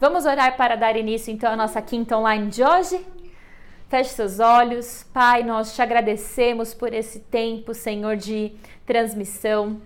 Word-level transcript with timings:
Vamos 0.00 0.26
orar 0.26 0.56
para 0.56 0.76
dar 0.76 0.96
início 0.96 1.32
então 1.32 1.50
à 1.50 1.56
nossa 1.56 1.82
quinta 1.82 2.16
online 2.16 2.50
de 2.50 2.62
hoje? 2.62 3.04
Feche 3.88 4.10
seus 4.10 4.38
olhos. 4.38 5.04
Pai, 5.12 5.42
nós 5.42 5.74
te 5.74 5.82
agradecemos 5.82 6.72
por 6.72 6.94
esse 6.94 7.18
tempo, 7.18 7.74
Senhor, 7.74 8.16
de 8.16 8.52
transmissão. 8.86 9.80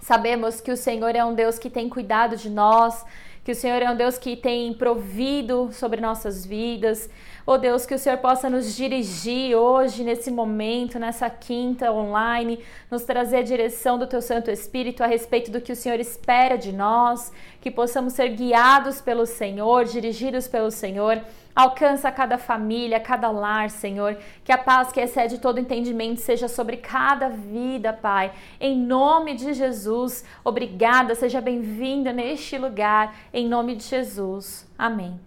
Sabemos 0.00 0.60
que 0.60 0.70
o 0.70 0.76
Senhor 0.76 1.16
é 1.16 1.24
um 1.24 1.34
Deus 1.34 1.58
que 1.58 1.68
tem 1.68 1.88
cuidado 1.88 2.36
de 2.36 2.48
nós, 2.48 3.04
que 3.42 3.50
o 3.50 3.54
Senhor 3.56 3.82
é 3.82 3.90
um 3.90 3.96
Deus 3.96 4.18
que 4.18 4.36
tem 4.36 4.72
provido 4.72 5.70
sobre 5.72 6.00
nossas 6.00 6.46
vidas. 6.46 7.10
Oh 7.52 7.58
Deus, 7.58 7.84
que 7.84 7.96
o 7.96 7.98
Senhor 7.98 8.18
possa 8.18 8.48
nos 8.48 8.76
dirigir 8.76 9.56
hoje, 9.56 10.04
nesse 10.04 10.30
momento, 10.30 11.00
nessa 11.00 11.28
quinta 11.28 11.90
online, 11.90 12.60
nos 12.88 13.02
trazer 13.02 13.38
a 13.38 13.42
direção 13.42 13.98
do 13.98 14.06
Teu 14.06 14.22
Santo 14.22 14.52
Espírito 14.52 15.02
a 15.02 15.08
respeito 15.08 15.50
do 15.50 15.60
que 15.60 15.72
o 15.72 15.74
Senhor 15.74 15.98
espera 15.98 16.56
de 16.56 16.70
nós, 16.70 17.32
que 17.60 17.68
possamos 17.68 18.12
ser 18.12 18.28
guiados 18.28 19.00
pelo 19.00 19.26
Senhor, 19.26 19.84
dirigidos 19.84 20.46
pelo 20.46 20.70
Senhor. 20.70 21.20
Alcança 21.52 22.12
cada 22.12 22.38
família, 22.38 23.00
cada 23.00 23.32
lar, 23.32 23.68
Senhor. 23.68 24.16
Que 24.44 24.52
a 24.52 24.58
paz 24.58 24.92
que 24.92 25.00
excede 25.00 25.38
todo 25.38 25.58
entendimento 25.58 26.20
seja 26.20 26.46
sobre 26.46 26.76
cada 26.76 27.30
vida, 27.30 27.92
Pai. 27.92 28.30
Em 28.60 28.78
nome 28.78 29.34
de 29.34 29.54
Jesus. 29.54 30.24
Obrigada, 30.44 31.16
seja 31.16 31.40
bem-vinda 31.40 32.12
neste 32.12 32.56
lugar. 32.56 33.12
Em 33.34 33.48
nome 33.48 33.74
de 33.74 33.82
Jesus. 33.82 34.70
Amém. 34.78 35.18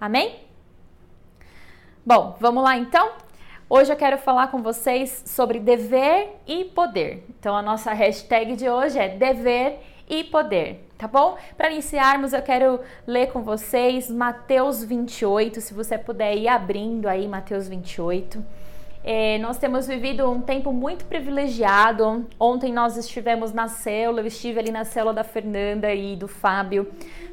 Amém? 0.00 0.53
Bom, 2.06 2.36
vamos 2.38 2.62
lá 2.62 2.76
então? 2.76 3.12
Hoje 3.66 3.90
eu 3.90 3.96
quero 3.96 4.18
falar 4.18 4.48
com 4.48 4.60
vocês 4.60 5.22
sobre 5.24 5.58
dever 5.58 6.36
e 6.46 6.66
poder. 6.66 7.24
Então 7.30 7.56
a 7.56 7.62
nossa 7.62 7.94
hashtag 7.96 8.56
de 8.56 8.68
hoje 8.68 8.98
é 8.98 9.08
dever 9.08 9.80
e 10.06 10.22
poder, 10.22 10.86
tá 10.98 11.08
bom? 11.08 11.38
Para 11.56 11.70
iniciarmos, 11.70 12.34
eu 12.34 12.42
quero 12.42 12.78
ler 13.06 13.28
com 13.32 13.42
vocês 13.42 14.10
Mateus 14.10 14.84
28, 14.84 15.62
se 15.62 15.72
você 15.72 15.96
puder 15.96 16.36
ir 16.36 16.46
abrindo 16.46 17.08
aí 17.08 17.26
Mateus 17.26 17.68
28. 17.68 18.44
É, 19.02 19.38
nós 19.38 19.56
temos 19.56 19.86
vivido 19.86 20.30
um 20.30 20.42
tempo 20.42 20.74
muito 20.74 21.06
privilegiado. 21.06 22.26
Ontem 22.38 22.70
nós 22.70 22.98
estivemos 22.98 23.52
na 23.52 23.66
célula, 23.66 24.20
eu 24.20 24.26
estive 24.26 24.58
ali 24.58 24.70
na 24.70 24.84
célula 24.84 25.14
da 25.14 25.24
Fernanda 25.24 25.94
e 25.94 26.16
do 26.16 26.28
Fábio. 26.28 26.86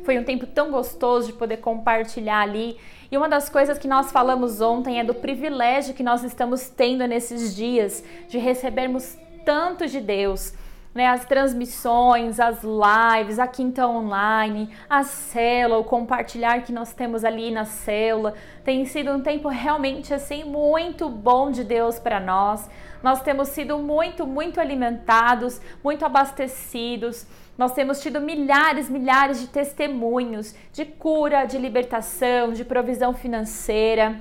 Foi 0.06 0.17
um 0.17 0.23
tempo 0.23 0.45
tão 0.45 0.72
gostoso 0.72 1.28
de 1.28 1.33
poder 1.33 1.58
compartilhar 1.58 2.39
ali 2.39 2.78
e 3.12 3.17
uma 3.17 3.28
das 3.28 3.50
coisas 3.50 3.78
que 3.78 3.90
nós 3.90 4.09
falamos 4.09 4.62
ontem 4.62 5.00
é 5.00 5.04
do 5.04 5.14
privilégio 5.14 5.94
que 5.94 6.02
nós 6.02 6.23
estamos 6.23 6.70
tendo 6.70 7.06
nesses 7.06 7.53
dias 7.53 8.02
de 8.30 8.38
recebermos 8.38 9.18
tanto 9.44 9.86
de 9.86 10.00
Deus. 10.00 10.53
Né, 10.94 11.08
as 11.08 11.23
transmissões, 11.23 12.38
as 12.38 12.64
lives, 12.64 13.39
a 13.39 13.47
quinta 13.47 13.88
online, 13.88 14.70
a 14.89 15.03
célula, 15.03 15.80
o 15.80 15.86
compartilhar 15.86 16.64
que 16.64 16.73
nós 16.73 16.94
temos 16.94 17.23
ali 17.23 17.50
na 17.50 17.64
célula, 17.64 18.34
tem 18.61 18.84
sido 18.84 19.09
um 19.09 19.22
tempo 19.22 19.47
realmente 19.47 20.14
assim 20.14 20.44
muito 20.44 21.08
bom 21.08 21.50
de 21.50 21.64
Deus 21.64 21.97
para 21.97 22.19
nós. 22.19 22.69
Nós 23.02 23.22
temos 23.22 23.47
sido 23.47 23.80
muito, 23.80 24.28
muito 24.28 24.59
alimentados, 24.59 25.62
muito 25.81 26.06
abastecidos. 26.06 27.25
Nós 27.58 27.73
temos 27.73 28.02
tido 28.02 28.19
milhares, 28.19 28.89
milhares 28.89 29.39
de 29.39 29.47
testemunhos 29.47 30.53
de 30.73 30.84
cura, 30.84 31.45
de 31.45 31.58
libertação, 31.58 32.52
de 32.52 32.66
provisão 32.66 33.14
financeira. 33.14 34.19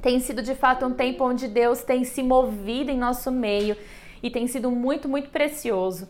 Tem 0.00 0.20
sido 0.20 0.42
de 0.42 0.54
fato 0.54 0.86
um 0.86 0.94
tempo 0.94 1.24
onde 1.24 1.48
Deus 1.48 1.82
tem 1.82 2.04
se 2.04 2.22
movido 2.22 2.90
em 2.90 2.96
nosso 2.96 3.30
meio 3.30 3.76
e 4.22 4.30
tem 4.30 4.46
sido 4.46 4.70
muito, 4.70 5.08
muito 5.08 5.30
precioso. 5.30 6.08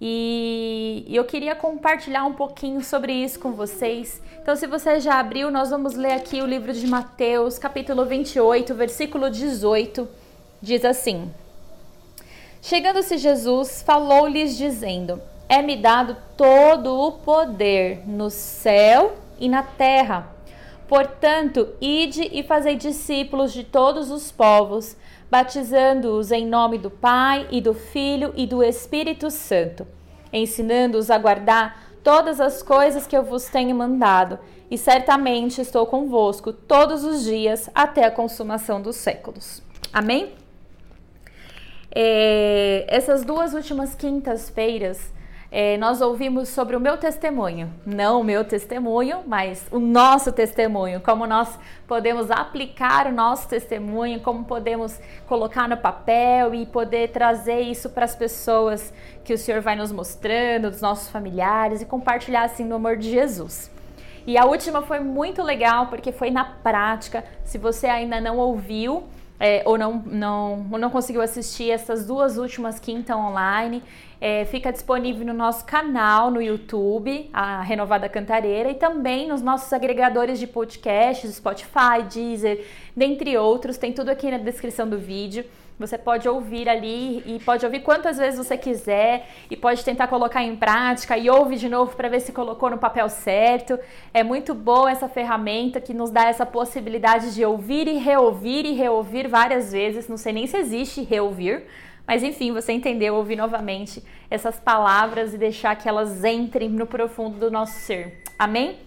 E 0.00 1.06
eu 1.08 1.24
queria 1.24 1.54
compartilhar 1.54 2.24
um 2.24 2.34
pouquinho 2.34 2.82
sobre 2.82 3.12
isso 3.12 3.38
com 3.38 3.52
vocês. 3.52 4.20
Então, 4.42 4.56
se 4.56 4.66
você 4.66 5.00
já 5.00 5.18
abriu, 5.20 5.50
nós 5.50 5.70
vamos 5.70 5.94
ler 5.94 6.12
aqui 6.12 6.42
o 6.42 6.46
livro 6.46 6.72
de 6.72 6.86
Mateus, 6.86 7.58
capítulo 7.58 8.04
28, 8.04 8.74
versículo 8.74 9.30
18. 9.30 10.08
Diz 10.60 10.84
assim: 10.84 11.32
Chegando-se 12.60 13.16
Jesus, 13.18 13.82
falou-lhes, 13.82 14.56
dizendo: 14.56 15.20
é-me 15.48 15.76
dado 15.76 16.16
todo 16.36 16.98
o 16.98 17.12
poder 17.12 18.02
no 18.08 18.30
céu 18.30 19.16
e 19.38 19.48
na 19.48 19.62
terra. 19.62 20.33
Portanto, 20.88 21.68
ide 21.80 22.28
e 22.32 22.42
fazei 22.42 22.76
discípulos 22.76 23.52
de 23.52 23.64
todos 23.64 24.10
os 24.10 24.30
povos, 24.30 24.96
batizando-os 25.30 26.30
em 26.30 26.46
nome 26.46 26.76
do 26.76 26.90
Pai 26.90 27.48
e 27.50 27.60
do 27.60 27.72
Filho 27.72 28.32
e 28.36 28.46
do 28.46 28.62
Espírito 28.62 29.30
Santo, 29.30 29.86
ensinando-os 30.32 31.10
a 31.10 31.16
guardar 31.16 31.82
todas 32.02 32.38
as 32.38 32.62
coisas 32.62 33.06
que 33.06 33.16
eu 33.16 33.22
vos 33.22 33.46
tenho 33.46 33.74
mandado, 33.74 34.38
e 34.70 34.76
certamente 34.76 35.60
estou 35.60 35.86
convosco 35.86 36.52
todos 36.52 37.02
os 37.02 37.24
dias 37.24 37.70
até 37.74 38.04
a 38.04 38.10
consumação 38.10 38.80
dos 38.82 38.96
séculos. 38.96 39.62
Amém? 39.92 40.32
É, 41.90 42.84
essas 42.88 43.24
duas 43.24 43.54
últimas 43.54 43.94
quintas-feiras 43.94 45.13
é, 45.56 45.76
nós 45.76 46.00
ouvimos 46.00 46.48
sobre 46.48 46.74
o 46.74 46.80
meu 46.80 46.96
testemunho, 46.96 47.72
não 47.86 48.20
o 48.20 48.24
meu 48.24 48.44
testemunho, 48.44 49.22
mas 49.24 49.64
o 49.70 49.78
nosso 49.78 50.32
testemunho, 50.32 51.00
como 51.00 51.28
nós 51.28 51.56
podemos 51.86 52.28
aplicar 52.28 53.06
o 53.06 53.12
nosso 53.12 53.46
testemunho, 53.46 54.18
como 54.18 54.44
podemos 54.46 54.98
colocar 55.28 55.68
no 55.68 55.76
papel 55.76 56.56
e 56.56 56.66
poder 56.66 57.10
trazer 57.10 57.60
isso 57.60 57.88
para 57.90 58.04
as 58.04 58.16
pessoas 58.16 58.92
que 59.22 59.32
o 59.32 59.38
Senhor 59.38 59.60
vai 59.60 59.76
nos 59.76 59.92
mostrando, 59.92 60.72
dos 60.72 60.80
nossos 60.80 61.08
familiares 61.08 61.80
e 61.80 61.86
compartilhar 61.86 62.42
assim 62.42 62.64
no 62.64 62.74
amor 62.74 62.96
de 62.96 63.08
Jesus. 63.08 63.70
E 64.26 64.36
a 64.36 64.44
última 64.46 64.82
foi 64.82 64.98
muito 64.98 65.40
legal 65.40 65.86
porque 65.86 66.10
foi 66.10 66.32
na 66.32 66.44
prática. 66.44 67.24
Se 67.44 67.58
você 67.58 67.86
ainda 67.86 68.20
não 68.20 68.38
ouviu, 68.38 69.04
é, 69.38 69.62
ou 69.64 69.76
não, 69.76 70.02
não, 70.06 70.66
ou 70.70 70.78
não 70.78 70.90
conseguiu 70.90 71.20
assistir 71.20 71.70
essas 71.70 72.06
duas 72.06 72.38
últimas 72.38 72.78
quinta 72.78 73.16
online, 73.16 73.82
é, 74.20 74.44
fica 74.44 74.72
disponível 74.72 75.26
no 75.26 75.34
nosso 75.34 75.64
canal 75.64 76.30
no 76.30 76.40
YouTube, 76.40 77.28
a 77.32 77.60
Renovada 77.60 78.08
Cantareira, 78.08 78.70
e 78.70 78.74
também 78.74 79.28
nos 79.28 79.42
nossos 79.42 79.72
agregadores 79.72 80.38
de 80.38 80.46
podcasts, 80.46 81.34
Spotify, 81.34 82.02
Deezer, 82.10 82.64
dentre 82.96 83.36
outros. 83.36 83.76
Tem 83.76 83.92
tudo 83.92 84.08
aqui 84.08 84.30
na 84.30 84.38
descrição 84.38 84.88
do 84.88 84.98
vídeo. 84.98 85.44
Você 85.78 85.98
pode 85.98 86.28
ouvir 86.28 86.68
ali 86.68 87.22
e 87.26 87.40
pode 87.44 87.66
ouvir 87.66 87.80
quantas 87.80 88.16
vezes 88.16 88.38
você 88.38 88.56
quiser 88.56 89.28
e 89.50 89.56
pode 89.56 89.84
tentar 89.84 90.06
colocar 90.06 90.42
em 90.42 90.54
prática 90.54 91.18
e 91.18 91.28
ouve 91.28 91.56
de 91.56 91.68
novo 91.68 91.96
para 91.96 92.08
ver 92.08 92.20
se 92.20 92.32
colocou 92.32 92.70
no 92.70 92.78
papel 92.78 93.08
certo. 93.08 93.76
É 94.12 94.22
muito 94.22 94.54
boa 94.54 94.88
essa 94.88 95.08
ferramenta 95.08 95.80
que 95.80 95.92
nos 95.92 96.12
dá 96.12 96.26
essa 96.26 96.46
possibilidade 96.46 97.34
de 97.34 97.44
ouvir 97.44 97.88
e 97.88 97.98
reouvir 97.98 98.64
e 98.64 98.72
reouvir 98.72 99.26
várias 99.26 99.72
vezes. 99.72 100.06
Não 100.06 100.16
sei 100.16 100.32
nem 100.32 100.46
se 100.46 100.56
existe 100.56 101.02
reouvir, 101.02 101.64
mas 102.06 102.22
enfim, 102.22 102.52
você 102.52 102.72
entendeu, 102.72 103.16
ouvir 103.16 103.34
novamente 103.34 104.00
essas 104.30 104.60
palavras 104.60 105.34
e 105.34 105.38
deixar 105.38 105.74
que 105.74 105.88
elas 105.88 106.24
entrem 106.24 106.68
no 106.68 106.86
profundo 106.86 107.36
do 107.36 107.50
nosso 107.50 107.80
ser. 107.80 108.22
Amém? 108.38 108.83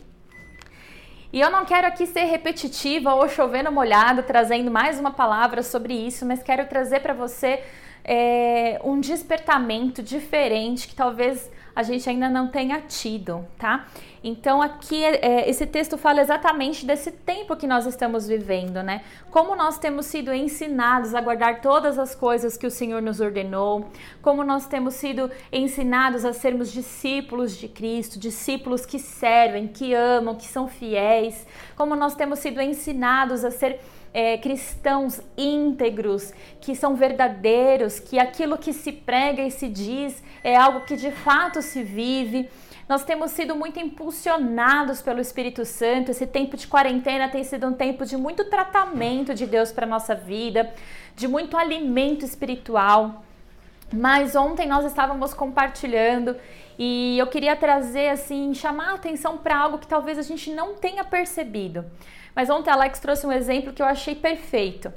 E 1.31 1.41
eu 1.41 1.51
não 1.51 1.65
quero 1.65 1.85
aqui 1.87 2.05
ser 2.05 2.23
repetitiva 2.23 3.13
ou 3.13 3.27
chovendo 3.27 3.71
molhado, 3.71 4.23
trazendo 4.23 4.71
mais 4.71 4.97
uma 4.97 5.11
palavra 5.11 5.61
sobre 5.61 5.93
isso, 5.93 6.25
mas 6.25 6.41
quero 6.41 6.65
trazer 6.67 7.01
para 7.01 7.13
você 7.13 7.61
é, 8.03 8.79
um 8.83 8.99
despertamento 9.01 10.01
diferente 10.01 10.87
que 10.87 10.95
talvez 10.95 11.51
a 11.75 11.83
gente 11.83 12.09
ainda 12.09 12.29
não 12.29 12.47
tenha 12.47 12.79
tido, 12.79 13.45
tá? 13.57 13.87
Então 14.27 14.61
aqui 14.61 15.05
é, 15.05 15.49
esse 15.49 15.65
texto 15.65 15.97
fala 15.97 16.19
exatamente 16.19 16.85
desse 16.85 17.11
tempo 17.11 17.55
que 17.55 17.65
nós 17.65 17.85
estamos 17.85 18.27
vivendo, 18.27 18.83
né? 18.83 19.01
Como 19.31 19.55
nós 19.55 19.79
temos 19.79 20.05
sido 20.05 20.33
ensinados 20.33 21.15
a 21.15 21.21
guardar 21.21 21.61
todas 21.61 21.97
as 21.97 22.13
coisas 22.13 22.57
que 22.57 22.67
o 22.67 22.71
Senhor 22.71 23.01
nos 23.01 23.21
ordenou, 23.21 23.89
como 24.21 24.43
nós 24.43 24.67
temos 24.67 24.95
sido 24.95 25.31
ensinados 25.49 26.25
a 26.25 26.33
sermos 26.33 26.73
discípulos 26.73 27.55
de 27.55 27.69
Cristo, 27.69 28.19
discípulos 28.19 28.85
que 28.85 28.99
servem, 28.99 29.65
que 29.65 29.93
amam, 29.93 30.35
que 30.35 30.45
são 30.45 30.67
fiéis, 30.67 31.47
como 31.77 31.95
nós 31.95 32.13
temos 32.13 32.39
sido 32.39 32.61
ensinados 32.61 33.45
a 33.45 33.51
ser 33.51 33.79
é, 34.13 34.37
cristãos 34.37 35.21
íntegros, 35.37 36.33
que 36.59 36.75
são 36.75 36.95
verdadeiros, 36.95 37.97
que 37.97 38.19
aquilo 38.19 38.57
que 38.57 38.73
se 38.73 38.91
prega 38.91 39.43
e 39.43 39.51
se 39.51 39.69
diz 39.69 40.21
é 40.43 40.55
algo 40.55 40.81
que 40.81 40.97
de 40.97 41.11
fato 41.11 41.61
se 41.61 41.81
vive. 41.81 42.49
Nós 42.87 43.03
temos 43.03 43.31
sido 43.31 43.53
muito 43.53 43.79
impulsionados 43.79 45.01
pelo 45.01 45.19
Espírito 45.19 45.65
Santo. 45.65 46.11
Esse 46.11 46.25
tempo 46.25 46.55
de 46.55 46.67
quarentena 46.67 47.27
tem 47.27 47.43
sido 47.43 47.67
um 47.67 47.73
tempo 47.73 48.05
de 48.05 48.15
muito 48.15 48.45
tratamento 48.45 49.33
de 49.33 49.45
Deus 49.45 49.73
para 49.73 49.85
nossa 49.85 50.15
vida, 50.15 50.73
de 51.13 51.27
muito 51.27 51.57
alimento 51.57 52.23
espiritual. 52.23 53.25
Mas 53.91 54.35
ontem 54.37 54.67
nós 54.67 54.85
estávamos 54.85 55.33
compartilhando 55.33 56.35
e 56.79 57.17
eu 57.17 57.27
queria 57.27 57.57
trazer 57.57 58.09
assim, 58.09 58.53
chamar 58.53 58.91
a 58.91 58.95
atenção 58.95 59.37
para 59.37 59.57
algo 59.57 59.79
que 59.79 59.87
talvez 59.87 60.17
a 60.17 60.21
gente 60.21 60.49
não 60.51 60.75
tenha 60.75 61.03
percebido. 61.03 61.85
Mas 62.33 62.49
ontem 62.49 62.69
a 62.69 62.73
Alex 62.73 62.99
trouxe 62.99 63.27
um 63.27 63.31
exemplo 63.31 63.73
que 63.73 63.81
eu 63.81 63.85
achei 63.85 64.15
perfeito. 64.15 64.93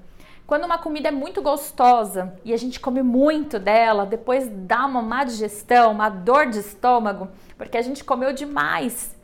Quando 0.51 0.65
uma 0.65 0.79
comida 0.79 1.07
é 1.07 1.13
muito 1.13 1.41
gostosa 1.41 2.35
e 2.45 2.53
a 2.53 2.57
gente 2.57 2.81
come 2.81 3.05
muito 3.05 3.57
dela, 3.57 4.05
depois 4.05 4.49
dá 4.51 4.85
uma 4.85 5.01
má 5.01 5.23
digestão, 5.23 5.93
uma 5.93 6.09
dor 6.09 6.47
de 6.47 6.59
estômago, 6.59 7.29
porque 7.57 7.79
a 7.79 7.83
gente 7.83 8.03
comeu 8.03 8.33
demais. 8.33 9.17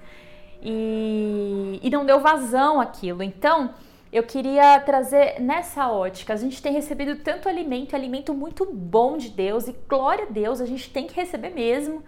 E? 0.63 1.81
E 1.83 1.91
não 1.91 2.07
deu 2.07 2.21
vazão 2.21 2.81
àquilo. 2.81 3.25
Então, 3.25 3.75
eu 4.13 4.23
queria 4.23 4.79
trazer 4.79 5.41
nessa 5.41 5.91
ótica. 5.91 6.33
A 6.33 6.37
gente 6.37 6.63
tem 6.63 6.73
recebido 6.73 7.17
tanto 7.17 7.49
alimento, 7.49 7.97
alimento 7.97 8.33
muito 8.33 8.65
bom 8.65 9.17
de 9.17 9.29
Deus, 9.29 9.67
e 9.67 9.75
glória 9.89 10.27
a 10.27 10.31
Deus, 10.31 10.61
a 10.61 10.65
gente 10.65 10.93
tem 10.93 11.09
que 11.09 11.17
receber 11.17 11.51
mesmo. 11.51 12.05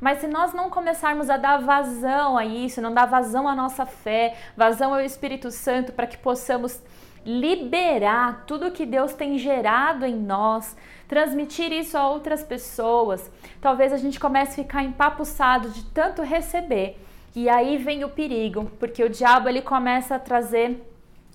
Mas 0.00 0.20
se 0.20 0.28
nós 0.28 0.54
não 0.54 0.70
começarmos 0.70 1.28
a 1.28 1.36
dar 1.36 1.56
vazão 1.56 2.38
a 2.38 2.46
isso, 2.46 2.80
não 2.80 2.94
dar 2.94 3.06
vazão 3.06 3.48
à 3.48 3.54
nossa 3.56 3.84
fé, 3.84 4.36
vazão 4.56 4.94
ao 4.94 5.00
Espírito 5.00 5.50
Santo, 5.50 5.92
para 5.92 6.06
que 6.06 6.16
possamos 6.16 6.80
liberar 7.24 8.44
tudo 8.46 8.70
que 8.70 8.86
Deus 8.86 9.12
tem 9.12 9.38
gerado 9.38 10.06
em 10.06 10.16
nós, 10.16 10.76
transmitir 11.06 11.72
isso 11.72 11.96
a 11.98 12.08
outras 12.08 12.42
pessoas, 12.42 13.30
talvez 13.60 13.92
a 13.92 13.96
gente 13.96 14.18
comece 14.18 14.60
a 14.60 14.64
ficar 14.64 14.82
empapuçado 14.82 15.70
de 15.70 15.84
tanto 15.86 16.22
receber. 16.22 16.98
E 17.34 17.48
aí 17.48 17.76
vem 17.76 18.04
o 18.04 18.08
perigo, 18.08 18.70
porque 18.78 19.04
o 19.04 19.10
diabo 19.10 19.48
ele 19.48 19.62
começa 19.62 20.16
a 20.16 20.18
trazer 20.18 20.84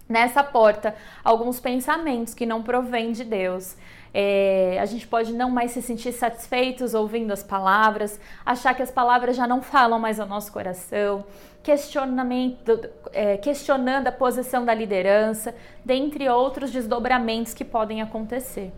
nessa 0.07 0.43
porta 0.43 0.95
alguns 1.23 1.59
pensamentos 1.59 2.33
que 2.33 2.45
não 2.45 2.61
provêm 2.61 3.11
de 3.11 3.23
Deus. 3.23 3.75
É, 4.17 4.77
a 4.79 4.85
gente 4.85 5.05
pode 5.05 5.33
não 5.33 5.51
mais 5.51 5.71
se 5.71 5.81
sentir 5.81 6.13
satisfeitos 6.13 6.93
ouvindo 6.93 7.33
as 7.33 7.43
palavras, 7.43 8.17
achar 8.45 8.73
que 8.73 8.81
as 8.81 8.89
palavras 8.89 9.35
já 9.35 9.45
não 9.45 9.61
falam 9.61 9.99
mais 9.99 10.21
ao 10.21 10.25
nosso 10.25 10.53
coração, 10.53 11.25
questionamento, 11.61 12.79
é, 13.11 13.35
questionando 13.35 14.07
a 14.07 14.13
posição 14.13 14.63
da 14.63 14.73
liderança, 14.73 15.53
dentre 15.83 16.29
outros 16.29 16.71
desdobramentos 16.71 17.53
que 17.53 17.65
podem 17.65 18.01
acontecer. 18.01 18.71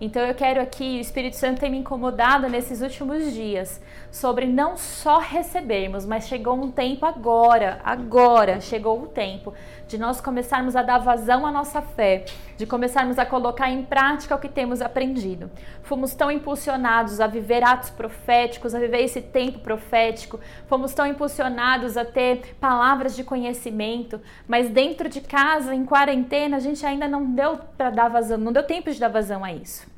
Então 0.00 0.22
eu 0.22 0.34
quero 0.34 0.60
aqui, 0.60 0.98
o 0.98 1.00
Espírito 1.00 1.36
Santo 1.36 1.60
tem 1.60 1.70
me 1.70 1.78
incomodado 1.78 2.48
nesses 2.48 2.80
últimos 2.80 3.32
dias 3.32 3.80
sobre 4.10 4.46
não 4.46 4.76
só 4.76 5.18
recebermos, 5.18 6.04
mas 6.04 6.26
chegou 6.26 6.54
um 6.54 6.70
tempo 6.70 7.06
agora, 7.06 7.80
agora 7.84 8.60
chegou 8.60 9.00
o 9.02 9.06
tempo 9.06 9.54
de 9.86 9.96
nós 9.96 10.20
começarmos 10.20 10.74
a 10.74 10.82
dar 10.82 10.98
vazão 10.98 11.46
à 11.46 11.52
nossa 11.52 11.80
fé, 11.80 12.24
de 12.56 12.66
começarmos 12.66 13.18
a 13.18 13.26
colocar 13.26 13.70
em 13.70 13.84
prática 13.84 14.34
o 14.34 14.38
que 14.38 14.48
temos 14.48 14.80
aprendido. 14.80 15.50
Fomos 15.82 16.14
tão 16.14 16.30
impulsionados 16.30 17.20
a 17.20 17.26
viver 17.26 17.62
atos 17.62 17.90
proféticos, 17.90 18.74
a 18.74 18.80
viver 18.80 19.02
esse 19.02 19.20
tempo 19.20 19.60
profético, 19.60 20.40
fomos 20.66 20.92
tão 20.92 21.06
impulsionados 21.06 21.96
a 21.96 22.04
ter 22.04 22.56
palavras 22.60 23.14
de 23.14 23.22
conhecimento, 23.22 24.20
mas 24.48 24.68
dentro 24.70 25.08
de 25.08 25.20
casa, 25.20 25.74
em 25.74 25.84
quarentena, 25.84 26.56
a 26.56 26.60
gente 26.60 26.84
ainda 26.84 27.06
não 27.06 27.24
deu 27.24 27.58
para 27.76 27.90
dar 27.90 28.08
vazão, 28.08 28.38
não 28.38 28.52
deu 28.52 28.62
tempo 28.62 28.90
de 28.90 28.98
dar 28.98 29.08
vazão 29.08 29.44
a 29.44 29.52
isso. 29.52 29.93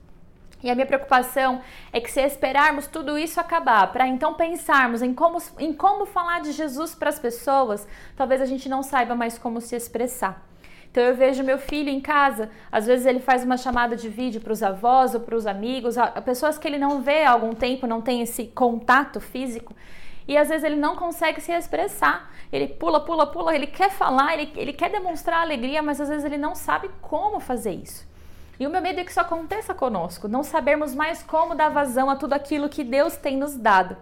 E 0.62 0.70
a 0.70 0.74
minha 0.74 0.86
preocupação 0.86 1.60
é 1.92 2.00
que 2.00 2.10
se 2.10 2.20
esperarmos 2.20 2.86
tudo 2.86 3.18
isso 3.18 3.38
acabar, 3.38 3.92
para 3.92 4.06
então 4.06 4.34
pensarmos 4.34 5.02
em 5.02 5.12
como, 5.12 5.38
em 5.58 5.72
como 5.72 6.06
falar 6.06 6.40
de 6.40 6.52
Jesus 6.52 6.94
para 6.94 7.10
as 7.10 7.18
pessoas, 7.18 7.86
talvez 8.16 8.40
a 8.40 8.46
gente 8.46 8.68
não 8.68 8.82
saiba 8.82 9.14
mais 9.14 9.38
como 9.38 9.60
se 9.60 9.76
expressar. 9.76 10.42
Então 10.90 11.04
eu 11.04 11.14
vejo 11.14 11.44
meu 11.44 11.58
filho 11.58 11.90
em 11.90 12.00
casa, 12.00 12.48
às 12.72 12.86
vezes 12.86 13.04
ele 13.04 13.20
faz 13.20 13.44
uma 13.44 13.58
chamada 13.58 13.94
de 13.94 14.08
vídeo 14.08 14.40
para 14.40 14.52
os 14.52 14.62
avós 14.62 15.14
ou 15.14 15.20
para 15.20 15.36
os 15.36 15.46
amigos, 15.46 15.96
pessoas 16.24 16.56
que 16.56 16.66
ele 16.66 16.78
não 16.78 17.02
vê 17.02 17.24
há 17.24 17.32
algum 17.32 17.52
tempo, 17.52 17.86
não 17.86 18.00
tem 18.00 18.22
esse 18.22 18.46
contato 18.46 19.20
físico, 19.20 19.74
e 20.26 20.38
às 20.38 20.48
vezes 20.48 20.64
ele 20.64 20.76
não 20.76 20.96
consegue 20.96 21.40
se 21.40 21.52
expressar. 21.52 22.32
Ele 22.50 22.66
pula, 22.66 23.04
pula, 23.04 23.26
pula, 23.26 23.54
ele 23.54 23.66
quer 23.66 23.90
falar, 23.90 24.32
ele, 24.32 24.52
ele 24.56 24.72
quer 24.72 24.90
demonstrar 24.90 25.42
alegria, 25.42 25.82
mas 25.82 26.00
às 26.00 26.08
vezes 26.08 26.24
ele 26.24 26.38
não 26.38 26.54
sabe 26.54 26.90
como 27.02 27.40
fazer 27.40 27.72
isso. 27.72 28.05
E 28.58 28.66
o 28.66 28.70
meu 28.70 28.80
medo 28.80 29.00
é 29.00 29.04
que 29.04 29.10
isso 29.10 29.20
aconteça 29.20 29.74
conosco, 29.74 30.28
não 30.28 30.42
sabermos 30.42 30.94
mais 30.94 31.22
como 31.22 31.54
dar 31.54 31.68
vazão 31.68 32.08
a 32.08 32.16
tudo 32.16 32.32
aquilo 32.32 32.68
que 32.68 32.82
Deus 32.82 33.16
tem 33.16 33.36
nos 33.36 33.54
dado. 33.54 33.96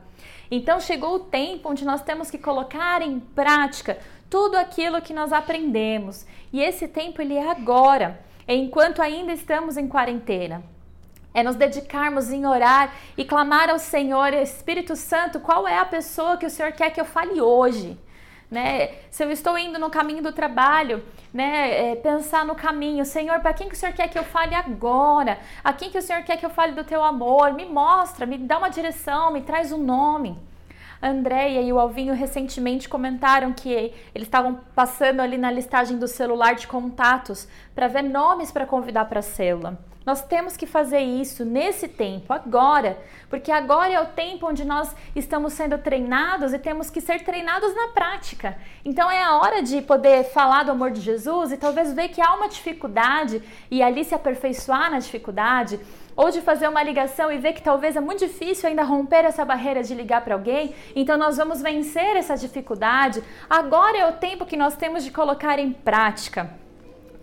Então 0.51 0.79
chegou 0.79 1.17
o 1.17 1.21
tempo 1.21 1.71
onde 1.71 1.85
nós 1.85 2.03
temos 2.03 2.31
que 2.31 2.39
colocar 2.39 3.03
em 3.03 3.19
prática 3.19 3.99
tudo 4.31 4.57
aquilo 4.57 5.03
que 5.03 5.13
nós 5.13 5.33
aprendemos. 5.33 6.25
E 6.53 6.61
esse 6.61 6.87
tempo 6.87 7.21
ele 7.21 7.35
é 7.35 7.51
agora, 7.51 8.21
é 8.47 8.55
enquanto 8.55 9.03
ainda 9.03 9.33
estamos 9.33 9.77
em 9.77 9.89
quarentena. 9.89 10.63
É 11.33 11.43
nos 11.43 11.57
dedicarmos 11.57 12.31
em 12.31 12.47
orar 12.47 12.95
e 13.17 13.25
clamar 13.25 13.69
ao 13.69 13.79
Senhor, 13.79 14.33
Espírito 14.33 14.95
Santo, 14.95 15.41
qual 15.41 15.67
é 15.67 15.79
a 15.79 15.85
pessoa 15.85 16.37
que 16.37 16.47
o 16.47 16.51
Senhor 16.51 16.71
quer 16.73 16.91
que 16.91 17.01
eu 17.01 17.05
fale 17.05 17.41
hoje? 17.41 17.99
Né? 18.51 18.91
Se 19.11 19.25
eu 19.25 19.31
estou 19.31 19.59
indo 19.59 19.79
no 19.79 19.91
caminho 19.91 20.23
do 20.23 20.33
trabalho, 20.33 21.03
né, 21.33 21.93
é, 21.93 21.97
pensar 21.97 22.45
no 22.45 22.55
caminho, 22.55 23.05
Senhor, 23.05 23.41
para 23.41 23.53
quem 23.53 23.69
que 23.69 23.75
o 23.75 23.79
Senhor 23.79 23.95
quer 23.95 24.09
que 24.09 24.19
eu 24.19 24.25
fale 24.25 24.55
agora? 24.55 25.39
A 25.63 25.73
quem 25.73 25.91
que 25.91 25.99
o 25.99 26.03
Senhor 26.03 26.23
quer 26.23 26.37
que 26.37 26.47
eu 26.47 26.51
fale 26.51 26.73
do 26.73 26.85
teu 26.85 27.03
amor? 27.03 27.53
Me 27.53 27.65
mostra, 27.65 28.27
me 28.27 28.39
dá 28.39 28.59
uma 28.59 28.69
direção, 28.69 29.33
me 29.33 29.43
traz 29.43 29.73
um 29.73 29.83
nome. 29.83 30.39
Andréia 31.03 31.61
e 31.61 31.73
o 31.73 31.79
Alvinho 31.79 32.15
recentemente 32.15 32.89
comentaram 32.89 33.53
que 33.53 33.71
eles 34.15 34.27
estavam 34.27 34.61
passando 34.75 35.21
ali 35.21 35.37
na 35.37 35.51
listagem 35.51 35.99
do 35.99 36.09
celular 36.09 36.55
de 36.55 36.67
contatos 36.67 37.47
para 37.75 37.89
ver 37.89 38.03
nomes 38.03 38.51
para 38.51 38.65
convidar 38.65 39.05
para 39.05 39.19
a 39.19 39.23
célula. 39.23 39.79
Nós 40.05 40.23
temos 40.23 40.55
que 40.55 40.67
fazer 40.67 41.01
isso 41.01 41.47
nesse 41.47 41.89
tempo, 41.89 42.33
agora, 42.33 42.99
porque 43.31 43.51
agora 43.51 43.91
é 43.91 44.01
o 44.01 44.07
tempo 44.07 44.47
onde 44.47 44.63
nós 44.63 44.95
estamos 45.17 45.55
sendo 45.55 45.79
treinados 45.79 46.53
e 46.53 46.59
temos 46.59 46.91
que 46.91 47.01
ser 47.01 47.25
treinados 47.25 47.75
na 47.75 47.89
prática. 47.89 48.59
Então 48.85 49.11
é 49.11 49.23
a 49.23 49.39
hora 49.39 49.63
de 49.63 49.81
poder 49.81 50.25
falar 50.25 50.65
do 50.65 50.73
amor 50.73 50.91
de 50.91 51.01
Jesus 51.01 51.53
e 51.53 51.57
talvez 51.57 51.95
ver 51.95 52.09
que 52.09 52.21
há 52.21 52.35
uma 52.35 52.49
dificuldade 52.49 53.43
e 53.71 53.83
ali 53.83 54.05
se 54.05 54.15
aperfeiçoar 54.15 54.91
na 54.91 54.99
dificuldade, 54.99 55.81
ou 56.15 56.31
de 56.31 56.41
fazer 56.43 56.69
uma 56.69 56.83
ligação 56.83 57.33
e 57.33 57.39
ver 57.39 57.55
que 57.55 57.63
talvez 57.63 57.97
é 57.97 58.01
muito 58.01 58.21
difícil 58.21 58.69
ainda 58.69 58.85
romper 58.85 59.25
essa 59.25 59.45
barreira 59.45 59.83
de 59.83 59.95
ligar 59.95 60.23
para 60.23 60.35
alguém, 60.35 60.75
então 60.95 61.17
nós 61.17 61.37
vamos 61.39 61.61
vencer 61.61 62.17
essa 62.17 62.37
dificuldade. 62.37 63.23
Agora 63.49 63.97
é 63.97 64.07
o 64.07 64.13
tempo 64.13 64.47
que 64.47 64.57
nós 64.57 64.77
temos 64.77 65.03
de 65.03 65.11
colocar 65.11 65.59
em 65.59 65.73
prática. 65.73 66.64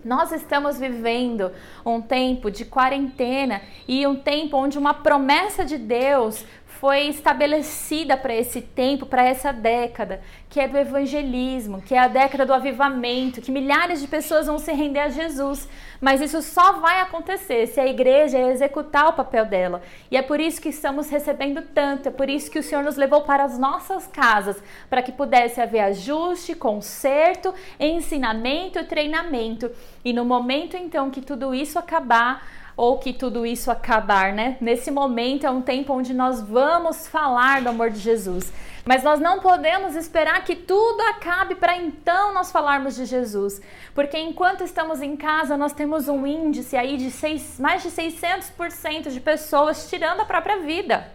Nós 0.04 0.32
estamos 0.32 0.78
vivendo 0.78 1.52
um 1.86 2.00
tempo 2.00 2.50
de 2.50 2.64
quarentena 2.64 3.62
e 3.86 4.04
um 4.06 4.16
tempo 4.16 4.56
onde 4.56 4.76
uma 4.76 4.94
promessa 4.94 5.64
de 5.64 5.78
Deus 5.78 6.44
foi 6.82 7.02
estabelecida 7.02 8.16
para 8.16 8.34
esse 8.34 8.60
tempo, 8.60 9.06
para 9.06 9.22
essa 9.22 9.52
década, 9.52 10.20
que 10.50 10.58
é 10.58 10.66
do 10.66 10.76
evangelismo, 10.76 11.80
que 11.80 11.94
é 11.94 11.98
a 12.00 12.08
década 12.08 12.44
do 12.44 12.52
avivamento, 12.52 13.40
que 13.40 13.52
milhares 13.52 14.00
de 14.00 14.08
pessoas 14.08 14.48
vão 14.48 14.58
se 14.58 14.72
render 14.72 14.98
a 14.98 15.08
Jesus. 15.08 15.68
Mas 16.00 16.20
isso 16.20 16.42
só 16.42 16.80
vai 16.80 17.00
acontecer 17.00 17.68
se 17.68 17.78
a 17.78 17.86
igreja 17.86 18.36
executar 18.36 19.06
o 19.06 19.12
papel 19.12 19.46
dela. 19.46 19.80
E 20.10 20.16
é 20.16 20.22
por 20.22 20.40
isso 20.40 20.60
que 20.60 20.70
estamos 20.70 21.08
recebendo 21.08 21.62
tanto, 21.72 22.08
é 22.08 22.10
por 22.10 22.28
isso 22.28 22.50
que 22.50 22.58
o 22.58 22.62
Senhor 22.64 22.82
nos 22.82 22.96
levou 22.96 23.20
para 23.20 23.44
as 23.44 23.56
nossas 23.56 24.08
casas, 24.08 24.60
para 24.90 25.02
que 25.02 25.12
pudesse 25.12 25.60
haver 25.60 25.82
ajuste, 25.82 26.52
conserto, 26.56 27.54
ensinamento 27.78 28.80
e 28.80 28.84
treinamento. 28.84 29.70
E 30.04 30.12
no 30.12 30.24
momento 30.24 30.76
então 30.76 31.12
que 31.12 31.20
tudo 31.20 31.54
isso 31.54 31.78
acabar, 31.78 32.42
ou 32.76 32.98
que 32.98 33.12
tudo 33.12 33.44
isso 33.44 33.70
acabar, 33.70 34.32
né? 34.32 34.56
Nesse 34.60 34.90
momento 34.90 35.46
é 35.46 35.50
um 35.50 35.62
tempo 35.62 35.92
onde 35.92 36.14
nós 36.14 36.40
vamos 36.40 37.06
falar 37.06 37.62
do 37.62 37.68
amor 37.68 37.90
de 37.90 37.98
Jesus. 37.98 38.52
Mas 38.84 39.04
nós 39.04 39.20
não 39.20 39.38
podemos 39.40 39.94
esperar 39.94 40.42
que 40.44 40.56
tudo 40.56 41.00
acabe 41.02 41.54
para 41.54 41.76
então 41.76 42.34
nós 42.34 42.50
falarmos 42.50 42.96
de 42.96 43.04
Jesus. 43.04 43.60
Porque 43.94 44.18
enquanto 44.18 44.64
estamos 44.64 45.00
em 45.00 45.16
casa, 45.16 45.56
nós 45.56 45.72
temos 45.72 46.08
um 46.08 46.26
índice 46.26 46.76
aí 46.76 46.96
de 46.96 47.10
seis, 47.10 47.60
mais 47.60 47.82
de 47.82 47.90
600% 47.90 49.10
de 49.10 49.20
pessoas 49.20 49.88
tirando 49.88 50.20
a 50.20 50.24
própria 50.24 50.58
vida. 50.58 51.12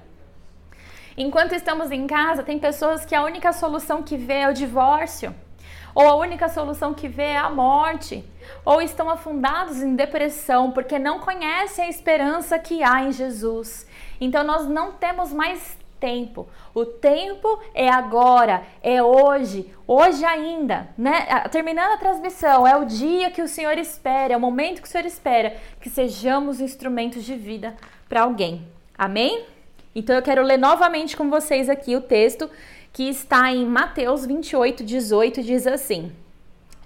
Enquanto 1.17 1.53
estamos 1.53 1.91
em 1.91 2.05
casa, 2.07 2.43
tem 2.43 2.59
pessoas 2.59 3.03
que 3.03 3.15
a 3.15 3.23
única 3.23 3.51
solução 3.51 4.03
que 4.03 4.15
vê 4.15 4.41
é 4.41 4.49
o 4.49 4.53
divórcio 4.53 5.35
ou 5.97 6.07
a 6.07 6.15
única 6.15 6.47
solução 6.47 6.93
que 6.93 7.07
vê 7.07 7.23
é 7.23 7.37
a 7.37 7.49
morte, 7.49 8.23
ou 8.63 8.79
estão 8.83 9.09
afundados 9.09 9.81
em 9.81 9.95
depressão 9.95 10.71
porque 10.71 10.99
não 10.99 11.19
conhecem 11.19 11.85
a 11.85 11.89
esperança 11.89 12.59
que 12.59 12.83
há 12.83 13.01
em 13.01 13.11
Jesus. 13.11 13.87
Então 14.21 14.43
nós 14.43 14.67
não 14.67 14.91
temos 14.91 15.33
mais 15.33 15.75
tempo. 15.99 16.47
O 16.71 16.85
tempo 16.85 17.59
é 17.73 17.89
agora, 17.89 18.61
é 18.83 19.01
hoje, 19.01 19.73
hoje 19.87 20.23
ainda, 20.23 20.87
né? 20.95 21.25
Terminando 21.51 21.93
a 21.93 21.97
transmissão, 21.97 22.67
é 22.67 22.77
o 22.77 22.85
dia 22.85 23.31
que 23.31 23.41
o 23.41 23.47
Senhor 23.47 23.75
espera, 23.79 24.35
é 24.35 24.37
o 24.37 24.39
momento 24.39 24.83
que 24.83 24.87
o 24.87 24.91
Senhor 24.91 25.07
espera 25.07 25.57
que 25.81 25.89
sejamos 25.89 26.61
instrumentos 26.61 27.23
de 27.23 27.35
vida 27.35 27.75
para 28.07 28.21
alguém. 28.21 28.67
Amém? 28.95 29.47
Então 29.95 30.15
eu 30.15 30.21
quero 30.21 30.43
ler 30.43 30.57
novamente 30.57 31.17
com 31.17 31.27
vocês 31.27 31.67
aqui 31.67 31.95
o 31.95 32.01
texto 32.01 32.47
que 32.97 33.07
está 33.07 33.53
em 33.53 33.63
Mateus 33.63 34.25
28, 34.25 34.83
18, 34.83 35.43
diz 35.43 35.67
assim: 35.67 36.11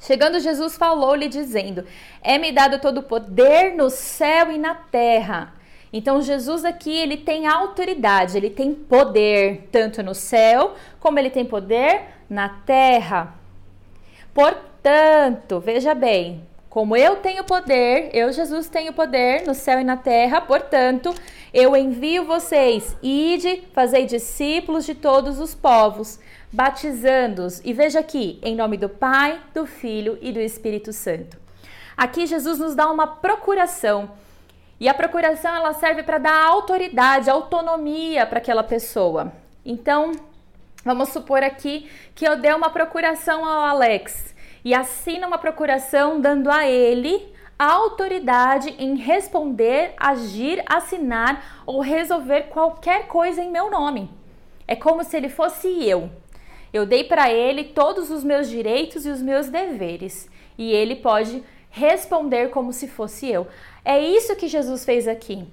Chegando 0.01 0.41
Jesus 0.41 0.75
falou-lhe 0.75 1.29
dizendo: 1.29 1.85
É-me 2.21 2.51
dado 2.51 2.79
todo 2.79 2.97
o 2.97 3.03
poder 3.03 3.73
no 3.77 3.89
céu 3.89 4.51
e 4.51 4.57
na 4.57 4.75
terra. 4.75 5.53
Então 5.93 6.21
Jesus 6.21 6.65
aqui 6.65 6.91
ele 6.91 7.15
tem 7.15 7.47
autoridade, 7.47 8.35
ele 8.35 8.49
tem 8.49 8.73
poder 8.73 9.69
tanto 9.71 10.03
no 10.03 10.13
céu 10.13 10.75
como 10.99 11.17
ele 11.17 11.29
tem 11.29 11.45
poder 11.45 12.01
na 12.29 12.49
terra. 12.49 13.33
Portanto, 14.33 15.61
veja 15.61 15.95
bem, 15.95 16.45
como 16.71 16.95
eu 16.95 17.17
tenho 17.17 17.43
poder, 17.43 18.09
eu, 18.13 18.31
Jesus, 18.31 18.69
tenho 18.69 18.91
poder 18.93 19.45
no 19.45 19.53
céu 19.53 19.79
e 19.79 19.83
na 19.83 19.95
terra, 19.97 20.39
portanto, 20.39 21.13
eu 21.53 21.75
envio 21.75 22.23
vocês, 22.23 22.95
ide, 23.03 23.63
fazei 23.73 24.05
discípulos 24.05 24.85
de 24.85 24.95
todos 24.95 25.39
os 25.39 25.53
povos, 25.53 26.17
batizando-os. 26.51 27.61
E 27.65 27.73
veja 27.73 27.99
aqui, 27.99 28.39
em 28.41 28.55
nome 28.55 28.77
do 28.77 28.87
Pai, 28.87 29.39
do 29.53 29.65
Filho 29.65 30.17
e 30.21 30.31
do 30.31 30.39
Espírito 30.39 30.93
Santo. 30.93 31.37
Aqui 31.97 32.25
Jesus 32.25 32.57
nos 32.57 32.73
dá 32.73 32.89
uma 32.89 33.05
procuração. 33.05 34.11
E 34.79 34.87
a 34.87 34.93
procuração 34.93 35.53
ela 35.53 35.73
serve 35.73 36.03
para 36.03 36.17
dar 36.17 36.41
autoridade, 36.47 37.29
autonomia 37.29 38.25
para 38.25 38.39
aquela 38.39 38.63
pessoa. 38.63 39.31
Então, 39.65 40.13
vamos 40.85 41.09
supor 41.09 41.43
aqui 41.43 41.87
que 42.15 42.25
eu 42.25 42.37
dei 42.37 42.53
uma 42.53 42.69
procuração 42.69 43.45
ao 43.45 43.65
Alex 43.65 44.33
e 44.63 44.73
assina 44.73 45.27
uma 45.27 45.37
procuração 45.37 46.19
dando 46.19 46.49
a 46.49 46.67
ele 46.67 47.31
autoridade 47.63 48.75
em 48.77 48.95
responder, 48.95 49.93
agir, 49.97 50.63
assinar 50.65 51.63
ou 51.65 51.79
resolver 51.79 52.43
qualquer 52.43 53.07
coisa 53.07 53.43
em 53.43 53.51
meu 53.51 53.69
nome. 53.69 54.09
É 54.67 54.75
como 54.75 55.03
se 55.03 55.17
ele 55.17 55.29
fosse 55.29 55.67
eu. 55.83 56.09
Eu 56.71 56.85
dei 56.85 57.03
para 57.03 57.31
ele 57.31 57.65
todos 57.65 58.09
os 58.09 58.23
meus 58.23 58.49
direitos 58.49 59.05
e 59.05 59.09
os 59.09 59.21
meus 59.21 59.49
deveres 59.49 60.29
e 60.57 60.71
ele 60.71 60.95
pode 60.95 61.43
responder 61.69 62.49
como 62.49 62.71
se 62.71 62.87
fosse 62.87 63.27
eu. 63.27 63.47
É 63.83 63.99
isso 63.99 64.35
que 64.35 64.47
Jesus 64.47 64.85
fez 64.85 65.07
aqui. 65.07 65.45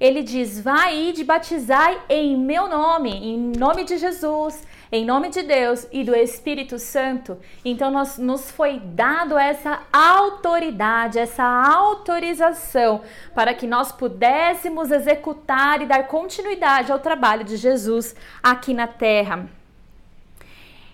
Ele 0.00 0.22
diz: 0.22 0.60
Vai 0.60 1.12
de 1.12 1.24
batizai 1.24 2.00
em 2.08 2.36
meu 2.36 2.68
nome, 2.68 3.10
em 3.10 3.38
nome 3.38 3.84
de 3.84 3.98
Jesus, 3.98 4.62
em 4.90 5.04
nome 5.04 5.28
de 5.28 5.42
Deus 5.42 5.86
e 5.92 6.02
do 6.02 6.14
Espírito 6.14 6.78
Santo. 6.78 7.38
Então, 7.64 7.90
nós, 7.90 8.18
nos 8.18 8.50
foi 8.50 8.80
dado 8.80 9.36
essa 9.36 9.82
autoridade, 9.92 11.18
essa 11.18 11.44
autorização 11.44 13.02
para 13.34 13.52
que 13.52 13.66
nós 13.66 13.92
pudéssemos 13.92 14.90
executar 14.90 15.82
e 15.82 15.86
dar 15.86 16.06
continuidade 16.06 16.90
ao 16.90 16.98
trabalho 16.98 17.44
de 17.44 17.56
Jesus 17.56 18.16
aqui 18.42 18.72
na 18.72 18.86
terra. 18.86 19.46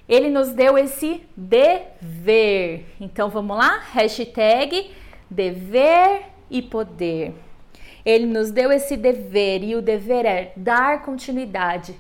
Ele 0.09 0.29
nos 0.29 0.51
deu 0.51 0.77
esse 0.77 1.23
dever. 1.37 2.87
Então, 3.01 3.31
vamos 3.31 3.57
lá? 3.57 3.79
Hashtag 3.93 4.91
dever 5.31 6.27
e 6.51 6.61
poder. 6.61 7.35
Ele 8.05 8.27
nos 8.27 8.51
deu 8.51 8.71
esse 8.71 8.97
dever 8.97 9.63
e 9.63 9.75
o 9.75 9.81
dever 9.81 10.27
é 10.27 10.53
dar 10.57 11.03
continuidade. 11.03 11.99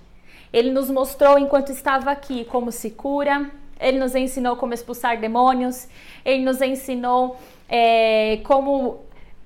Ele 0.54 0.70
nos 0.70 0.88
mostrou 0.88 1.36
enquanto 1.36 1.72
estava 1.72 2.12
aqui 2.12 2.44
como 2.44 2.70
se 2.70 2.88
cura, 2.88 3.50
ele 3.80 3.98
nos 3.98 4.14
ensinou 4.14 4.54
como 4.54 4.72
expulsar 4.72 5.18
demônios, 5.18 5.88
ele 6.24 6.44
nos 6.44 6.62
ensinou 6.62 7.36
é, 7.68 8.40
como 8.44 9.00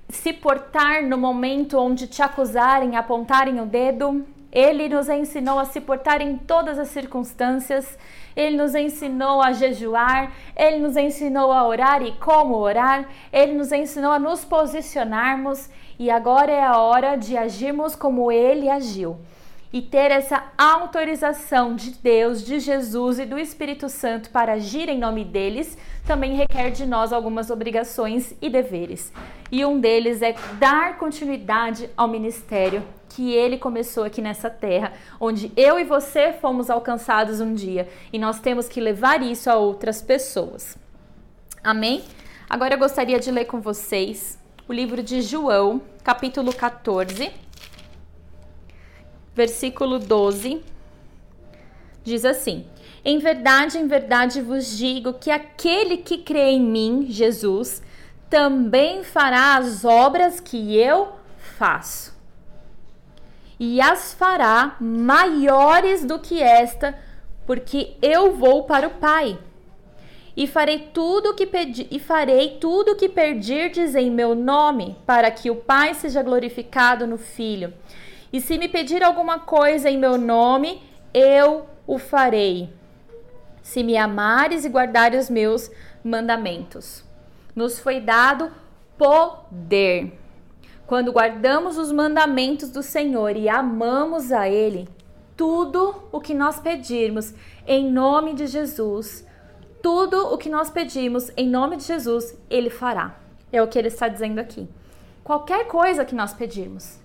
se 0.07 0.31
portar 0.31 1.01
no 1.01 1.17
momento 1.17 1.79
onde 1.79 2.05
te 2.05 2.21
acusarem, 2.21 2.95
apontarem 2.95 3.59
o 3.59 3.65
dedo. 3.65 4.23
Ele 4.51 4.87
nos 4.87 5.09
ensinou 5.09 5.57
a 5.57 5.65
se 5.65 5.81
portar 5.81 6.21
em 6.21 6.37
todas 6.37 6.77
as 6.77 6.89
circunstâncias. 6.89 7.97
Ele 8.35 8.55
nos 8.55 8.75
ensinou 8.75 9.41
a 9.41 9.51
jejuar, 9.51 10.31
ele 10.55 10.77
nos 10.77 10.95
ensinou 10.95 11.51
a 11.51 11.67
orar 11.67 12.03
e 12.03 12.11
como 12.17 12.53
orar, 12.53 13.09
ele 13.33 13.53
nos 13.53 13.71
ensinou 13.71 14.11
a 14.11 14.19
nos 14.19 14.45
posicionarmos 14.45 15.71
e 15.97 16.11
agora 16.11 16.51
é 16.51 16.61
a 16.61 16.77
hora 16.77 17.15
de 17.15 17.35
agirmos 17.35 17.95
como 17.95 18.31
ele 18.31 18.69
agiu. 18.69 19.17
E 19.71 19.81
ter 19.81 20.09
essa 20.09 20.43
autorização 20.57 21.75
de 21.75 21.91
Deus, 21.91 22.43
de 22.43 22.59
Jesus 22.59 23.19
e 23.19 23.25
do 23.25 23.37
Espírito 23.37 23.87
Santo 23.87 24.31
para 24.31 24.53
agir 24.53 24.89
em 24.89 24.97
nome 24.97 25.23
deles 25.23 25.77
também 26.07 26.35
requer 26.35 26.71
de 26.71 26.87
nós 26.87 27.13
algumas 27.13 27.51
obrigações 27.51 28.33
e 28.41 28.49
deveres. 28.49 29.13
E 29.51 29.63
um 29.63 29.79
deles 29.79 30.23
é 30.23 30.33
dar 30.57 30.97
continuidade 30.97 31.87
ao 31.95 32.07
ministério 32.07 32.83
que 33.09 33.31
ele 33.31 33.57
começou 33.57 34.03
aqui 34.03 34.21
nessa 34.21 34.49
terra, 34.49 34.93
onde 35.19 35.51
eu 35.55 35.79
e 35.79 35.83
você 35.83 36.33
fomos 36.33 36.69
alcançados 36.69 37.39
um 37.39 37.53
dia 37.53 37.87
e 38.11 38.17
nós 38.17 38.39
temos 38.39 38.67
que 38.67 38.81
levar 38.81 39.21
isso 39.21 39.49
a 39.51 39.55
outras 39.55 40.01
pessoas. 40.01 40.77
Amém? 41.63 42.03
Agora 42.49 42.73
eu 42.73 42.79
gostaria 42.79 43.19
de 43.19 43.29
ler 43.29 43.45
com 43.45 43.61
vocês 43.61 44.39
o 44.67 44.73
livro 44.73 45.03
de 45.03 45.21
João, 45.21 45.81
capítulo 46.03 46.53
14, 46.53 47.31
versículo 49.39 49.99
12. 49.99 50.61
Diz 52.03 52.25
assim: 52.25 52.65
Em 53.05 53.19
verdade, 53.19 53.77
em 53.77 53.87
verdade 53.87 54.41
vos 54.41 54.77
digo 54.77 55.13
que 55.13 55.31
aquele 55.31 55.95
que 55.97 56.17
crê 56.17 56.49
em 56.51 56.61
mim, 56.61 57.07
Jesus, 57.09 57.81
também 58.29 59.01
fará 59.01 59.55
as 59.55 59.85
obras 59.85 60.41
que 60.41 60.75
eu 60.75 61.13
faço. 61.57 62.13
E 63.57 63.79
as 63.79 64.13
fará 64.13 64.75
maiores 64.79 66.03
do 66.03 66.19
que 66.19 66.41
esta, 66.41 66.97
porque 67.45 67.95
eu 68.01 68.35
vou 68.35 68.63
para 68.63 68.87
o 68.87 68.91
Pai 68.91 69.37
e 70.35 70.47
farei 70.47 70.89
tudo 70.93 71.33
que 71.33 71.45
pedi, 71.45 71.87
e 71.91 71.99
farei 71.99 72.57
tudo 72.61 72.95
que 72.95 73.09
pedirdes 73.09 73.95
em 73.95 74.09
meu 74.09 74.33
nome, 74.35 74.95
para 75.05 75.29
que 75.31 75.49
o 75.49 75.55
Pai 75.55 75.93
seja 75.93 76.23
glorificado 76.23 77.05
no 77.05 77.17
Filho. 77.17 77.73
E 78.31 78.39
se 78.39 78.57
me 78.57 78.67
pedir 78.67 79.03
alguma 79.03 79.39
coisa 79.39 79.89
em 79.89 79.97
meu 79.97 80.17
nome, 80.17 80.81
eu 81.13 81.65
o 81.87 81.97
farei. 81.97 82.69
Se 83.63 83.83
me 83.83 83.97
amares 83.97 84.65
e 84.65 84.69
guardares 84.69 85.25
os 85.25 85.29
meus 85.29 85.71
mandamentos. 86.03 87.03
Nos 87.55 87.79
foi 87.79 87.99
dado 87.99 88.51
poder. 88.97 90.17
Quando 90.85 91.11
guardamos 91.11 91.77
os 91.77 91.91
mandamentos 91.91 92.69
do 92.69 92.81
Senhor 92.81 93.35
e 93.35 93.47
amamos 93.47 94.31
a 94.31 94.49
Ele, 94.49 94.87
tudo 95.37 96.03
o 96.11 96.19
que 96.19 96.33
nós 96.33 96.59
pedirmos 96.59 97.33
em 97.65 97.89
nome 97.91 98.33
de 98.33 98.47
Jesus, 98.47 99.25
tudo 99.81 100.33
o 100.33 100.37
que 100.37 100.49
nós 100.49 100.69
pedimos 100.69 101.31
em 101.37 101.47
nome 101.47 101.77
de 101.77 101.83
Jesus, 101.83 102.37
Ele 102.49 102.69
fará. 102.69 103.17
É 103.51 103.61
o 103.61 103.67
que 103.67 103.79
Ele 103.79 103.87
está 103.87 104.07
dizendo 104.07 104.39
aqui. 104.39 104.67
Qualquer 105.23 105.67
coisa 105.67 106.03
que 106.03 106.15
nós 106.15 106.33
pedirmos. 106.33 106.99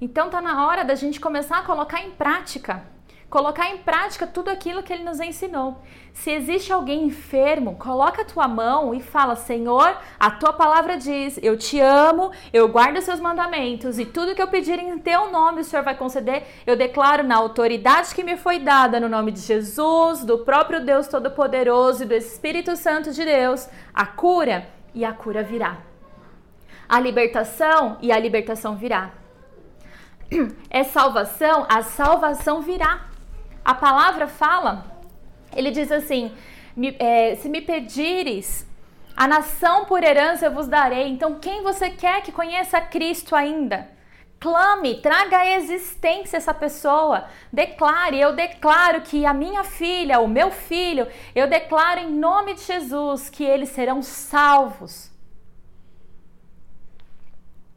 Então 0.00 0.26
está 0.26 0.40
na 0.40 0.66
hora 0.66 0.84
da 0.84 0.94
gente 0.94 1.20
começar 1.20 1.58
a 1.58 1.62
colocar 1.62 2.02
em 2.02 2.10
prática 2.10 2.82
colocar 3.30 3.70
em 3.70 3.78
prática 3.78 4.26
tudo 4.26 4.50
aquilo 4.50 4.82
que 4.82 4.92
ele 4.92 5.04
nos 5.04 5.20
ensinou. 5.20 5.80
Se 6.12 6.32
existe 6.32 6.72
alguém 6.72 7.04
enfermo, 7.04 7.76
coloca 7.76 8.22
a 8.22 8.24
tua 8.24 8.48
mão 8.48 8.92
e 8.92 9.00
fala: 9.00 9.36
Senhor, 9.36 9.96
a 10.18 10.30
tua 10.32 10.52
palavra 10.52 10.98
diz: 10.98 11.38
Eu 11.40 11.56
te 11.56 11.78
amo, 11.78 12.32
eu 12.52 12.68
guardo 12.68 12.98
os 12.98 13.04
seus 13.04 13.20
mandamentos 13.20 13.98
e 13.98 14.04
tudo 14.04 14.34
que 14.34 14.42
eu 14.42 14.48
pedir 14.48 14.78
em 14.78 14.98
teu 14.98 15.30
nome 15.30 15.60
o 15.60 15.64
Senhor 15.64 15.84
vai 15.84 15.96
conceder. 15.96 16.42
Eu 16.66 16.76
declaro 16.76 17.22
na 17.22 17.36
autoridade 17.36 18.14
que 18.14 18.24
me 18.24 18.36
foi 18.36 18.58
dada 18.58 18.98
no 18.98 19.08
nome 19.08 19.30
de 19.30 19.40
Jesus, 19.40 20.24
do 20.24 20.38
próprio 20.38 20.84
Deus 20.84 21.06
Todo-Poderoso 21.06 22.02
e 22.02 22.06
do 22.06 22.14
Espírito 22.14 22.74
Santo 22.74 23.12
de 23.12 23.24
Deus, 23.24 23.68
a 23.94 24.04
cura 24.04 24.66
e 24.92 25.04
a 25.04 25.12
cura 25.12 25.42
virá. 25.44 25.78
A 26.88 26.98
libertação 26.98 27.96
e 28.02 28.10
a 28.10 28.18
libertação 28.18 28.74
virá. 28.76 29.19
É 30.70 30.84
salvação, 30.84 31.66
a 31.68 31.82
salvação 31.82 32.62
virá. 32.62 33.08
A 33.64 33.74
palavra 33.74 34.26
fala, 34.28 34.84
ele 35.54 35.70
diz 35.70 35.90
assim: 35.90 36.32
me, 36.76 36.94
é, 36.98 37.34
se 37.34 37.48
me 37.48 37.60
pedires 37.60 38.66
a 39.16 39.28
nação 39.28 39.84
por 39.84 40.02
herança 40.02 40.46
eu 40.46 40.50
vos 40.50 40.66
darei. 40.66 41.08
Então, 41.08 41.38
quem 41.38 41.62
você 41.62 41.90
quer 41.90 42.22
que 42.22 42.32
conheça 42.32 42.80
Cristo 42.80 43.36
ainda? 43.36 43.86
Clame, 44.38 45.02
traga 45.02 45.40
à 45.40 45.56
existência 45.56 46.38
essa 46.38 46.54
pessoa. 46.54 47.26
Declare, 47.52 48.18
eu 48.18 48.34
declaro 48.34 49.02
que 49.02 49.26
a 49.26 49.34
minha 49.34 49.62
filha, 49.62 50.20
o 50.20 50.26
meu 50.26 50.50
filho, 50.50 51.06
eu 51.34 51.46
declaro 51.46 52.00
em 52.00 52.10
nome 52.10 52.54
de 52.54 52.62
Jesus 52.62 53.28
que 53.28 53.44
eles 53.44 53.68
serão 53.68 54.00
salvos. 54.00 55.10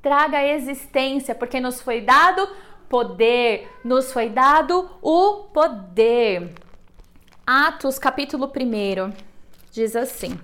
Traga 0.04 0.46
existência, 0.46 1.34
porque 1.34 1.62
nos 1.62 1.82
foi 1.82 2.02
dado 2.02 2.46
poder, 2.90 3.70
nos 3.86 4.12
foi 4.12 4.28
dado 4.28 4.92
o 5.02 5.46
poder. 5.54 6.54
Atos, 7.48 7.98
capítulo 7.98 8.48
1, 8.48 9.14
diz 9.72 9.96
assim. 9.96 10.38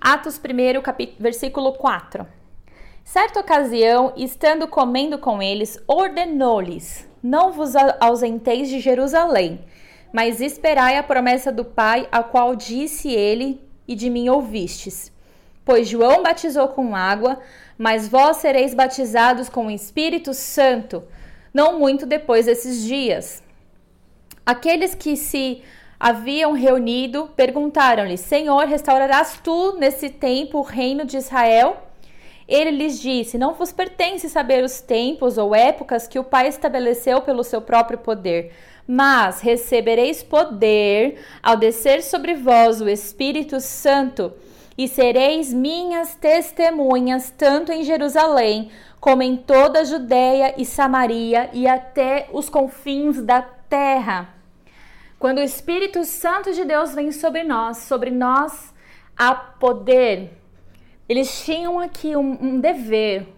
Atos 0.00 0.36
1, 0.36 0.82
capítulo, 0.82 1.16
versículo 1.20 1.72
4. 1.74 2.26
Certa 3.04 3.38
ocasião, 3.38 4.12
estando 4.16 4.66
comendo 4.66 5.16
com 5.16 5.40
eles, 5.40 5.80
ordenou-lhes: 5.86 7.08
Não 7.22 7.52
vos 7.52 7.74
ausenteis 8.00 8.68
de 8.68 8.80
Jerusalém, 8.80 9.64
mas 10.12 10.40
esperai 10.40 10.96
a 10.96 11.04
promessa 11.04 11.52
do 11.52 11.64
Pai, 11.64 12.08
a 12.10 12.24
qual 12.24 12.56
disse 12.56 13.12
ele, 13.12 13.64
e 13.86 13.94
de 13.94 14.10
mim 14.10 14.28
ouvistes. 14.28 15.12
Pois 15.70 15.86
João 15.86 16.20
batizou 16.20 16.66
com 16.66 16.96
água, 16.96 17.38
mas 17.78 18.08
vós 18.08 18.38
sereis 18.38 18.74
batizados 18.74 19.48
com 19.48 19.68
o 19.68 19.70
Espírito 19.70 20.34
Santo, 20.34 21.04
não 21.54 21.78
muito 21.78 22.04
depois 22.04 22.46
desses 22.46 22.82
dias. 22.82 23.40
Aqueles 24.44 24.96
que 24.96 25.16
se 25.16 25.62
haviam 26.00 26.54
reunido 26.54 27.30
perguntaram-lhe: 27.36 28.16
Senhor, 28.16 28.66
restaurarás 28.66 29.38
tu 29.44 29.76
nesse 29.78 30.10
tempo 30.10 30.58
o 30.58 30.62
reino 30.62 31.04
de 31.04 31.18
Israel? 31.18 31.76
Ele 32.48 32.72
lhes 32.72 32.98
disse: 32.98 33.38
Não 33.38 33.54
vos 33.54 33.70
pertence 33.70 34.28
saber 34.28 34.64
os 34.64 34.80
tempos 34.80 35.38
ou 35.38 35.54
épocas 35.54 36.08
que 36.08 36.18
o 36.18 36.24
Pai 36.24 36.48
estabeleceu 36.48 37.22
pelo 37.22 37.44
seu 37.44 37.62
próprio 37.62 37.98
poder, 37.98 38.52
Mas 38.88 39.40
recebereis 39.40 40.20
poder 40.20 41.20
ao 41.40 41.56
descer 41.56 42.02
sobre 42.02 42.34
vós 42.34 42.80
o 42.80 42.88
Espírito 42.88 43.60
Santo, 43.60 44.32
e 44.76 44.88
sereis 44.88 45.52
minhas 45.52 46.14
testemunhas, 46.14 47.30
tanto 47.30 47.72
em 47.72 47.82
Jerusalém, 47.82 48.70
como 49.00 49.22
em 49.22 49.36
toda 49.36 49.80
a 49.80 49.84
Judéia 49.84 50.54
e 50.56 50.64
Samaria 50.64 51.50
e 51.52 51.66
até 51.66 52.28
os 52.32 52.48
confins 52.48 53.22
da 53.22 53.42
terra. 53.42 54.34
Quando 55.18 55.38
o 55.38 55.42
Espírito 55.42 56.04
Santo 56.04 56.52
de 56.52 56.64
Deus 56.64 56.94
vem 56.94 57.12
sobre 57.12 57.44
nós, 57.44 57.78
sobre 57.78 58.10
nós 58.10 58.72
há 59.16 59.34
poder. 59.34 60.30
Eles 61.08 61.44
tinham 61.44 61.78
aqui 61.78 62.16
um, 62.16 62.38
um 62.40 62.60
dever, 62.60 63.28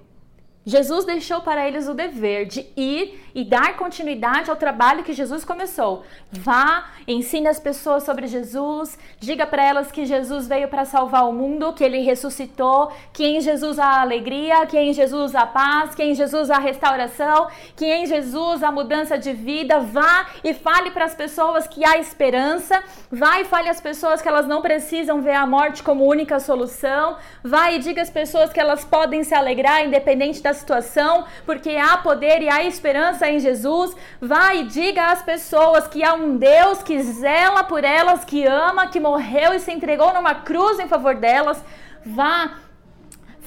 Jesus 0.65 1.05
deixou 1.05 1.41
para 1.41 1.67
eles 1.67 1.89
o 1.89 1.95
dever 1.95 2.47
de 2.47 2.67
ir 2.77 3.21
e 3.35 3.45
dar 3.45 3.77
continuidade 3.77 4.51
ao 4.51 4.57
trabalho 4.57 5.03
que 5.03 5.13
Jesus 5.13 5.45
começou. 5.45 6.05
Vá, 6.31 6.91
ensine 7.09 7.49
as 7.49 7.59
pessoas 7.59 8.05
sobre 8.05 8.27
Jesus, 8.27 8.99
diga 9.19 9.47
para 9.47 9.65
elas 9.65 9.91
que 9.91 10.05
Jesus 10.05 10.47
veio 10.47 10.69
para 10.69 10.85
salvar 10.85 11.29
o 11.29 11.33
mundo, 11.33 11.73
que 11.73 11.83
ele 11.83 12.01
ressuscitou, 12.03 12.93
que 13.13 13.25
em 13.25 13.41
Jesus 13.41 13.79
há 13.79 14.01
alegria, 14.01 14.65
que 14.67 14.79
em 14.79 14.93
Jesus 14.93 15.35
há 15.35 15.47
paz, 15.47 15.95
que 15.95 16.03
em 16.03 16.15
Jesus 16.15 16.51
há 16.51 16.59
restauração, 16.59 17.49
que 17.75 17.87
em 17.87 18.07
Jesus 18.07 18.63
há 18.63 18.71
mudança 18.71 19.19
de 19.19 19.33
vida. 19.33 19.81
Vá 19.81 20.27
e 20.45 20.55
fale 20.55 20.91
para 20.91 21.07
as 21.07 21.15
pessoas 21.15 21.67
que 21.67 21.85
há 21.85 21.99
esperança. 21.99 22.83
Vá 23.11 23.41
e 23.41 23.45
fale 23.45 23.69
às 23.69 23.81
pessoas 23.81 24.23
que 24.23 24.29
elas 24.29 24.47
não 24.47 24.63
precisam 24.63 25.21
ver 25.21 25.35
a 25.35 25.47
morte 25.47 25.83
como 25.83 26.05
única 26.05 26.39
solução. 26.39 27.17
Vá 27.43 27.73
e 27.73 27.79
diga 27.79 28.03
às 28.03 28.11
pessoas 28.11 28.53
que 28.53 28.61
elas 28.61 28.85
podem 28.85 29.25
se 29.25 29.35
alegrar 29.35 29.85
independente 29.85 30.43
da 30.43 30.52
situação, 30.55 31.25
porque 31.45 31.71
há 31.71 31.97
poder 31.99 32.43
e 32.43 32.49
há 32.49 32.65
esperança 32.65 33.29
em 33.29 33.39
Jesus. 33.39 33.95
Vá 34.21 34.55
e 34.55 34.65
diga 34.65 35.07
às 35.07 35.23
pessoas 35.23 35.87
que 35.87 36.03
há 36.03 36.15
um 36.15 36.37
Deus 36.37 36.83
que 36.83 37.03
zela 37.03 37.65
por 37.65 37.85
elas, 37.85 38.25
que 38.25 38.45
ama, 38.47 38.87
que 38.87 39.01
morreu 39.01 39.55
e 39.55 39.61
se 39.61 39.73
entregou 39.73 40.13
numa 40.13 40.35
cruz 40.35 40.79
em 40.79 40.89
favor 40.89 41.15
delas. 41.15 41.63
Vá 42.05 42.59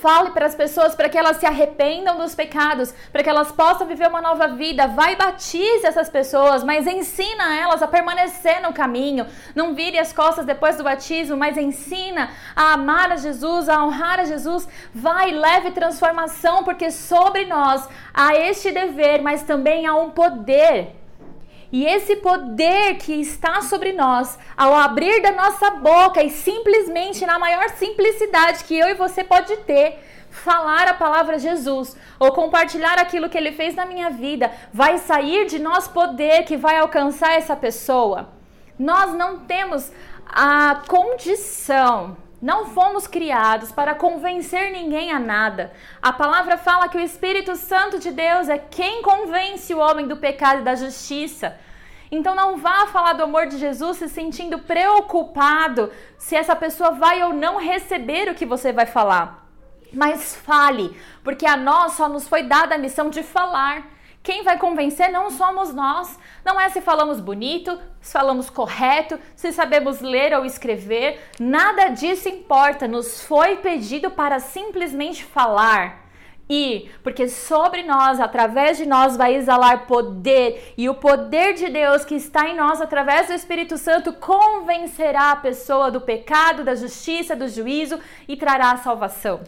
Fale 0.06 0.30
para 0.30 0.46
as 0.46 0.54
pessoas 0.54 0.94
para 0.94 1.10
que 1.10 1.18
elas 1.18 1.38
se 1.38 1.48
arrependam 1.48 2.20
dos 2.20 2.36
pecados, 2.36 2.94
para 3.12 3.24
que 3.24 3.30
elas 3.30 3.52
possam 3.52 3.88
viver 3.88 4.08
uma 4.08 4.22
nova 4.22 4.50
vida. 4.50 4.86
Vai 4.86 5.14
e 5.14 5.16
batize 5.16 5.84
essas 5.84 6.10
pessoas, 6.10 6.64
mas 6.64 6.86
ensina 6.86 7.58
elas 7.58 7.82
a 7.82 7.88
permanecer 7.88 8.62
no 8.62 8.72
caminho. 8.72 9.26
Não 9.56 9.74
vire 9.74 9.98
as 9.98 10.14
costas 10.14 10.46
depois 10.46 10.78
do 10.78 10.84
batismo, 10.84 11.36
mas 11.36 11.58
ensina 11.58 12.30
a 12.56 12.74
amar 12.74 13.14
a 13.14 13.16
Jesus, 13.16 13.68
a 13.68 13.84
honrar 13.84 14.20
a 14.20 14.26
Jesus. 14.26 14.68
Vai 14.94 15.32
leve 15.32 15.72
transformação, 15.72 16.64
porque 16.64 16.92
sobre 16.92 17.46
nós 17.46 17.90
há 18.14 18.36
este 18.36 18.72
dever, 18.72 19.24
mas 19.24 19.42
também 19.42 19.88
há 19.88 19.96
um 19.96 20.12
poder 20.12 20.95
e 21.76 21.86
esse 21.86 22.16
poder 22.16 22.96
que 22.96 23.12
está 23.16 23.62
sobre 23.62 23.92
nós, 23.92 24.40
ao 24.56 24.74
abrir 24.74 25.22
da 25.22 25.34
nossa 25.34 25.72
boca 25.72 26.24
e 26.24 26.30
simplesmente 26.30 27.26
na 27.26 27.38
maior 27.38 27.68
simplicidade 27.72 28.64
que 28.64 28.80
eu 28.80 28.88
e 28.88 28.94
você 28.94 29.26
pode 29.26 29.58
ter, 29.58 30.00
falar 30.30 30.88
a 30.88 30.94
palavra 30.94 31.38
Jesus 31.38 31.94
ou 32.18 32.32
compartilhar 32.32 32.98
aquilo 32.98 33.28
que 33.28 33.38
ele 33.38 33.52
fez 33.52 33.76
na 33.76 33.86
minha 33.86 34.10
vida, 34.10 34.50
vai 34.72 35.00
sair 35.00 35.48
de 35.48 35.60
nós 35.60 35.86
poder 35.86 36.46
que 36.46 36.56
vai 36.56 36.78
alcançar 36.78 37.34
essa 37.34 37.58
pessoa. 37.58 38.30
Nós 38.80 39.14
não 39.14 39.40
temos 39.40 39.92
a 40.26 40.82
condição 40.88 42.16
não 42.46 42.68
fomos 42.68 43.08
criados 43.08 43.72
para 43.72 43.96
convencer 43.96 44.72
ninguém 44.72 45.12
a 45.12 45.18
nada. 45.18 45.72
A 46.00 46.14
palavra 46.14 46.58
fala 46.58 46.88
que 46.88 46.98
o 46.98 47.02
Espírito 47.02 47.56
Santo 47.56 47.98
de 47.98 48.12
Deus 48.12 48.50
é 48.50 48.60
quem 48.60 49.02
convence 49.02 49.74
o 49.74 49.80
homem 49.80 50.08
do 50.08 50.18
pecado 50.18 50.60
e 50.60 50.64
da 50.64 50.76
justiça. 50.76 51.58
Então 52.16 52.34
não 52.34 52.56
vá 52.56 52.88
falar 52.88 53.12
do 53.12 53.24
amor 53.24 53.46
de 53.46 53.58
Jesus 53.58 53.98
se 53.98 54.08
sentindo 54.08 54.60
preocupado 54.60 55.92
se 56.18 56.34
essa 56.34 56.56
pessoa 56.56 56.92
vai 56.92 57.22
ou 57.22 57.34
não 57.34 57.58
receber 57.58 58.30
o 58.30 58.34
que 58.34 58.46
você 58.46 58.72
vai 58.72 58.86
falar. 58.86 59.46
Mas 59.92 60.34
fale, 60.34 60.98
porque 61.26 61.46
a 61.46 61.58
nós 61.58 61.92
só 61.92 62.08
nos 62.08 62.26
foi 62.26 62.44
dada 62.44 62.76
a 62.76 62.78
missão 62.78 63.10
de 63.10 63.22
falar. 63.22 63.88
Quem 64.24 64.44
vai 64.44 64.58
convencer 64.58 65.12
não 65.12 65.30
somos 65.30 65.74
nós. 65.74 66.18
Não 66.46 66.60
é 66.60 66.70
se 66.70 66.80
falamos 66.80 67.20
bonito, 67.20 67.78
se 68.00 68.14
falamos 68.14 68.50
correto, 68.50 69.20
se 69.36 69.52
sabemos 69.52 70.00
ler 70.00 70.34
ou 70.38 70.46
escrever. 70.46 71.20
Nada 71.38 71.90
disso 71.90 72.30
importa. 72.30 72.88
Nos 72.88 73.26
foi 73.26 73.58
pedido 73.58 74.10
para 74.10 74.40
simplesmente 74.40 75.26
falar 75.26 76.05
ir, 76.48 76.92
porque 77.04 77.28
sobre 77.28 77.84
nós, 77.84 78.20
através 78.20 78.78
de 78.78 78.86
nós, 78.86 79.18
vai 79.18 79.36
exalar 79.36 79.88
poder, 79.88 80.74
e 80.78 80.88
o 80.88 80.96
poder 80.96 81.54
de 81.54 81.70
Deus 81.70 82.06
que 82.06 82.16
está 82.16 82.48
em 82.48 82.56
nós, 82.56 82.80
através 82.80 83.28
do 83.28 83.34
Espírito 83.34 83.78
Santo, 83.78 84.14
convencerá 84.14 85.32
a 85.32 85.36
pessoa 85.36 85.90
do 85.90 86.02
pecado, 86.02 86.64
da 86.64 86.76
justiça, 86.76 87.36
do 87.36 87.48
juízo 87.48 88.00
e 88.28 88.38
trará 88.38 88.72
a 88.72 88.78
salvação. 88.78 89.42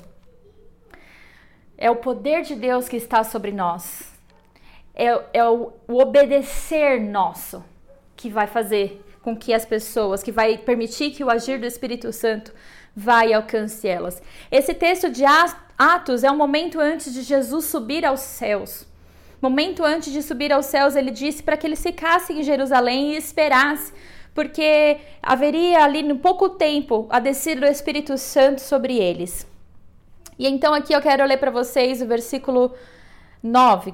É 1.78 1.92
o 1.92 1.96
poder 1.96 2.42
de 2.42 2.56
Deus 2.56 2.90
que 2.90 2.98
está 2.98 3.24
sobre 3.24 3.52
nós, 3.52 4.12
é, 4.96 5.22
é 5.34 5.48
o, 5.48 5.74
o 5.88 6.02
obedecer 6.02 7.00
nosso 7.00 7.64
que 8.16 8.30
vai 8.30 8.48
fazer 8.48 9.04
com 9.22 9.38
que 9.38 9.54
as 9.54 9.64
pessoas, 9.64 10.24
que 10.24 10.32
vai 10.32 10.58
permitir 10.58 11.12
que 11.12 11.24
o 11.24 11.30
agir 11.30 11.60
do 11.60 11.68
Espírito 11.68 12.12
Santo 12.12 12.52
vai 12.96 13.32
alcance 13.32 13.88
elas. 13.88 14.20
Esse 14.50 14.74
texto 14.74 15.12
de 15.12 15.24
Atos 15.24 15.67
é 16.24 16.32
um 16.32 16.38
momento 16.38 16.80
antes 16.80 17.14
de 17.14 17.22
Jesus 17.22 17.66
subir 17.66 18.06
aos 18.06 18.22
céus. 18.22 18.88
Momento 19.40 19.86
antes 19.86 20.12
de 20.12 20.24
subir 20.24 20.52
aos 20.52 20.66
céus, 20.66 20.96
ele 20.96 21.12
disse 21.12 21.44
para 21.44 21.56
que 21.56 21.68
eles 21.68 21.82
ficassem 21.82 22.40
em 22.40 22.44
Jerusalém 22.44 23.14
e 23.14 23.18
esperassem, 23.18 23.94
porque 24.34 24.98
haveria 25.22 25.84
ali 25.84 26.02
no 26.02 26.18
pouco 26.18 26.50
tempo 26.50 27.06
a 27.10 27.20
descida 27.20 27.62
do 27.62 27.68
Espírito 27.68 28.18
Santo 28.18 28.62
sobre 28.62 28.98
eles. 28.98 29.46
E 30.40 30.48
então 30.48 30.74
aqui 30.74 30.94
eu 30.94 31.02
quero 31.02 31.26
ler 31.26 31.38
para 31.38 31.52
vocês 31.52 32.02
o 32.02 32.08
versículo 32.08 32.74
9. 33.44 33.94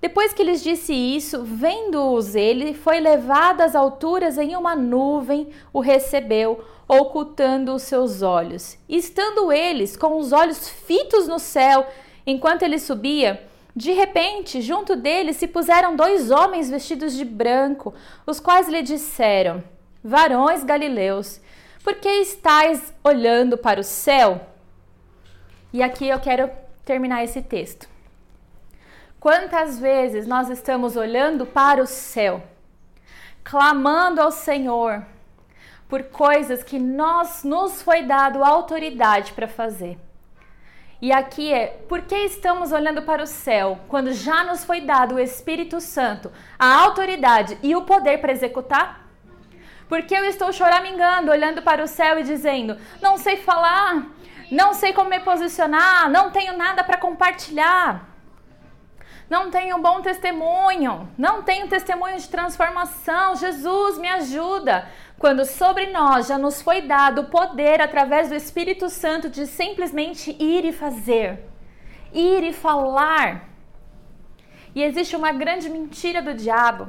Depois 0.00 0.32
que 0.32 0.44
lhes 0.44 0.62
disse 0.62 0.92
isso, 0.92 1.42
vendo-os 1.42 2.34
ele, 2.34 2.74
foi 2.74 3.00
levado 3.00 3.62
às 3.62 3.74
alturas 3.74 4.36
em 4.36 4.54
uma 4.54 4.76
nuvem, 4.76 5.48
o 5.72 5.80
recebeu, 5.80 6.62
ocultando 6.88 7.74
os 7.74 7.82
seus 7.82 8.22
olhos. 8.22 8.78
Estando 8.88 9.52
eles 9.52 9.96
com 9.96 10.18
os 10.18 10.32
olhos 10.32 10.68
fitos 10.68 11.26
no 11.26 11.38
céu, 11.38 11.86
enquanto 12.26 12.62
ele 12.62 12.78
subia, 12.78 13.46
de 13.76 13.92
repente, 13.92 14.60
junto 14.60 14.94
dele 14.94 15.32
se 15.32 15.48
puseram 15.48 15.96
dois 15.96 16.30
homens 16.30 16.70
vestidos 16.70 17.14
de 17.14 17.24
branco, 17.24 17.92
os 18.26 18.38
quais 18.38 18.68
lhe 18.68 18.82
disseram: 18.82 19.64
Varões 20.02 20.62
galileus, 20.62 21.40
por 21.82 21.94
que 21.96 22.08
estáis 22.08 22.94
olhando 23.02 23.58
para 23.58 23.80
o 23.80 23.84
céu? 23.84 24.40
E 25.72 25.82
aqui 25.82 26.08
eu 26.08 26.20
quero 26.20 26.48
terminar 26.84 27.24
esse 27.24 27.42
texto. 27.42 27.88
Quantas 29.18 29.78
vezes 29.78 30.26
nós 30.26 30.50
estamos 30.50 30.96
olhando 30.96 31.44
para 31.44 31.82
o 31.82 31.86
céu, 31.86 32.42
clamando 33.42 34.20
ao 34.20 34.30
Senhor, 34.30 35.04
por 35.88 36.02
coisas 36.04 36.62
que 36.62 36.78
nós 36.78 37.44
nos 37.44 37.82
foi 37.82 38.02
dado 38.02 38.42
autoridade 38.42 39.32
para 39.32 39.46
fazer. 39.46 39.98
E 41.00 41.12
aqui 41.12 41.52
é, 41.52 41.66
por 41.88 42.02
que 42.02 42.14
estamos 42.14 42.72
olhando 42.72 43.02
para 43.02 43.22
o 43.22 43.26
céu 43.26 43.78
quando 43.88 44.12
já 44.12 44.42
nos 44.44 44.64
foi 44.64 44.80
dado 44.80 45.16
o 45.16 45.20
Espírito 45.20 45.80
Santo, 45.80 46.32
a 46.58 46.74
autoridade 46.76 47.58
e 47.62 47.76
o 47.76 47.82
poder 47.82 48.18
para 48.18 48.32
executar? 48.32 49.06
Porque 49.88 50.14
eu 50.14 50.24
estou 50.24 50.50
choramingando, 50.52 51.30
olhando 51.30 51.60
para 51.60 51.84
o 51.84 51.86
céu 51.86 52.18
e 52.18 52.22
dizendo: 52.22 52.78
não 53.02 53.18
sei 53.18 53.36
falar, 53.36 54.06
não 54.50 54.72
sei 54.72 54.94
como 54.94 55.10
me 55.10 55.20
posicionar, 55.20 56.10
não 56.10 56.30
tenho 56.30 56.56
nada 56.56 56.82
para 56.82 56.96
compartilhar 56.96 58.14
não 59.28 59.50
tenho 59.50 59.78
bom 59.78 60.02
testemunho, 60.02 61.08
não 61.16 61.42
tenho 61.42 61.66
testemunho 61.66 62.18
de 62.18 62.28
transformação. 62.28 63.34
Jesus, 63.34 63.98
me 63.98 64.08
ajuda. 64.08 64.86
Quando 65.18 65.44
sobre 65.44 65.86
nós 65.90 66.26
já 66.26 66.36
nos 66.36 66.60
foi 66.60 66.82
dado 66.82 67.22
o 67.22 67.24
poder 67.26 67.80
através 67.80 68.28
do 68.28 68.34
Espírito 68.34 68.88
Santo 68.90 69.28
de 69.28 69.46
simplesmente 69.46 70.36
ir 70.38 70.64
e 70.64 70.72
fazer, 70.72 71.40
ir 72.12 72.42
e 72.42 72.52
falar. 72.52 73.48
E 74.74 74.82
existe 74.82 75.14
uma 75.14 75.32
grande 75.32 75.70
mentira 75.70 76.20
do 76.20 76.34
diabo. 76.34 76.88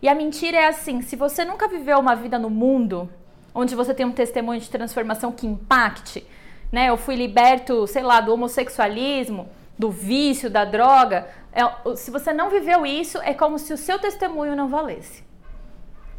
E 0.00 0.08
a 0.08 0.14
mentira 0.14 0.56
é 0.56 0.66
assim: 0.68 1.02
se 1.02 1.16
você 1.16 1.44
nunca 1.44 1.68
viveu 1.68 1.98
uma 1.98 2.16
vida 2.16 2.38
no 2.38 2.50
mundo 2.50 3.08
onde 3.54 3.74
você 3.74 3.94
tem 3.94 4.04
um 4.04 4.12
testemunho 4.12 4.60
de 4.60 4.68
transformação 4.68 5.32
que 5.32 5.46
impacte, 5.46 6.26
né? 6.70 6.90
Eu 6.90 6.96
fui 6.98 7.16
liberto, 7.16 7.86
sei 7.86 8.02
lá, 8.02 8.20
do 8.20 8.32
homossexualismo, 8.32 9.48
do 9.78 9.90
vício, 9.90 10.50
da 10.50 10.64
droga. 10.64 11.26
É, 11.52 11.96
se 11.96 12.10
você 12.10 12.34
não 12.34 12.50
viveu 12.50 12.84
isso, 12.84 13.18
é 13.22 13.32
como 13.32 13.58
se 13.58 13.72
o 13.72 13.76
seu 13.78 13.98
testemunho 13.98 14.54
não 14.54 14.68
valesse. 14.68 15.24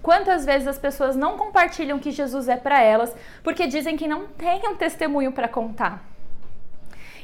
Quantas 0.07 0.45
vezes 0.45 0.69
as 0.69 0.79
pessoas 0.79 1.17
não 1.17 1.37
compartilham 1.37 1.99
que 1.99 2.11
Jesus 2.11 2.47
é 2.47 2.55
para 2.55 2.81
elas 2.81 3.13
porque 3.43 3.67
dizem 3.67 3.97
que 3.97 4.07
não 4.07 4.25
têm 4.25 4.61
um 4.65 4.73
testemunho 4.73 5.33
para 5.33 5.49
contar? 5.49 6.01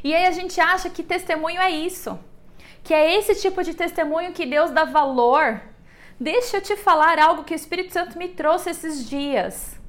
E 0.03 0.13
aí 0.13 0.25
a 0.25 0.31
gente 0.31 0.59
acha 0.59 0.89
que 0.89 1.01
testemunho 1.01 1.61
é 1.61 1.71
isso, 1.71 2.19
que 2.83 2.93
é 2.93 3.17
esse 3.17 3.35
tipo 3.35 3.63
de 3.63 3.73
testemunho 3.73 4.33
que 4.33 4.45
Deus 4.45 4.69
dá 4.69 4.83
valor. 4.83 5.61
Deixa 6.19 6.57
eu 6.57 6.61
te 6.61 6.75
falar 6.75 7.19
algo 7.19 7.45
que 7.45 7.53
o 7.53 7.55
Espírito 7.55 7.93
Santo 7.93 8.17
me 8.17 8.27
trouxe 8.27 8.71
esses 8.71 9.09
dias. 9.09 9.79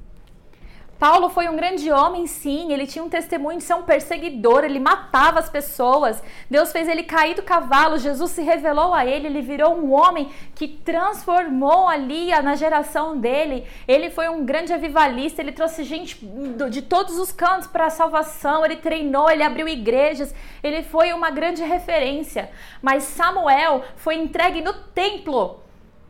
Paulo 0.97 1.27
foi 1.27 1.49
um 1.49 1.57
grande 1.57 1.91
homem, 1.91 2.25
sim, 2.25 2.71
ele 2.71 2.87
tinha 2.87 3.03
um 3.03 3.09
testemunho 3.09 3.57
de 3.57 3.65
ser 3.65 3.73
um 3.73 3.83
perseguidor, 3.83 4.63
ele 4.63 4.79
matava 4.79 5.39
as 5.39 5.49
pessoas. 5.49 6.23
Deus 6.49 6.71
fez 6.71 6.87
ele 6.87 7.03
cair 7.03 7.35
do 7.35 7.43
cavalo, 7.43 7.97
Jesus 7.97 8.31
se 8.31 8.41
revelou 8.41 8.93
a 8.93 9.05
ele, 9.05 9.27
ele 9.27 9.41
virou 9.41 9.75
um 9.75 9.91
homem 9.91 10.31
que 10.55 10.67
transformou 10.67 11.87
ali 11.87 12.29
na 12.41 12.55
geração 12.55 13.17
dele. 13.17 13.67
Ele 13.85 14.09
foi 14.09 14.29
um 14.29 14.45
grande 14.45 14.71
avivalista, 14.71 15.41
ele 15.41 15.51
trouxe 15.51 15.83
gente 15.83 16.25
de 16.69 16.81
todos 16.81 17.19
os 17.19 17.31
cantos 17.31 17.67
para 17.67 17.87
a 17.87 17.89
salvação, 17.89 18.63
ele 18.63 18.77
treinou, 18.77 19.29
ele 19.29 19.43
abriu 19.43 19.67
igrejas, 19.67 20.33
ele 20.63 20.81
foi 20.81 21.11
uma 21.11 21.29
grande 21.29 21.61
referência. 21.61 22.49
Mas 22.81 23.03
Samuel 23.03 23.83
foi 23.97 24.15
entregue 24.15 24.61
no 24.61 24.73
templo 24.73 25.64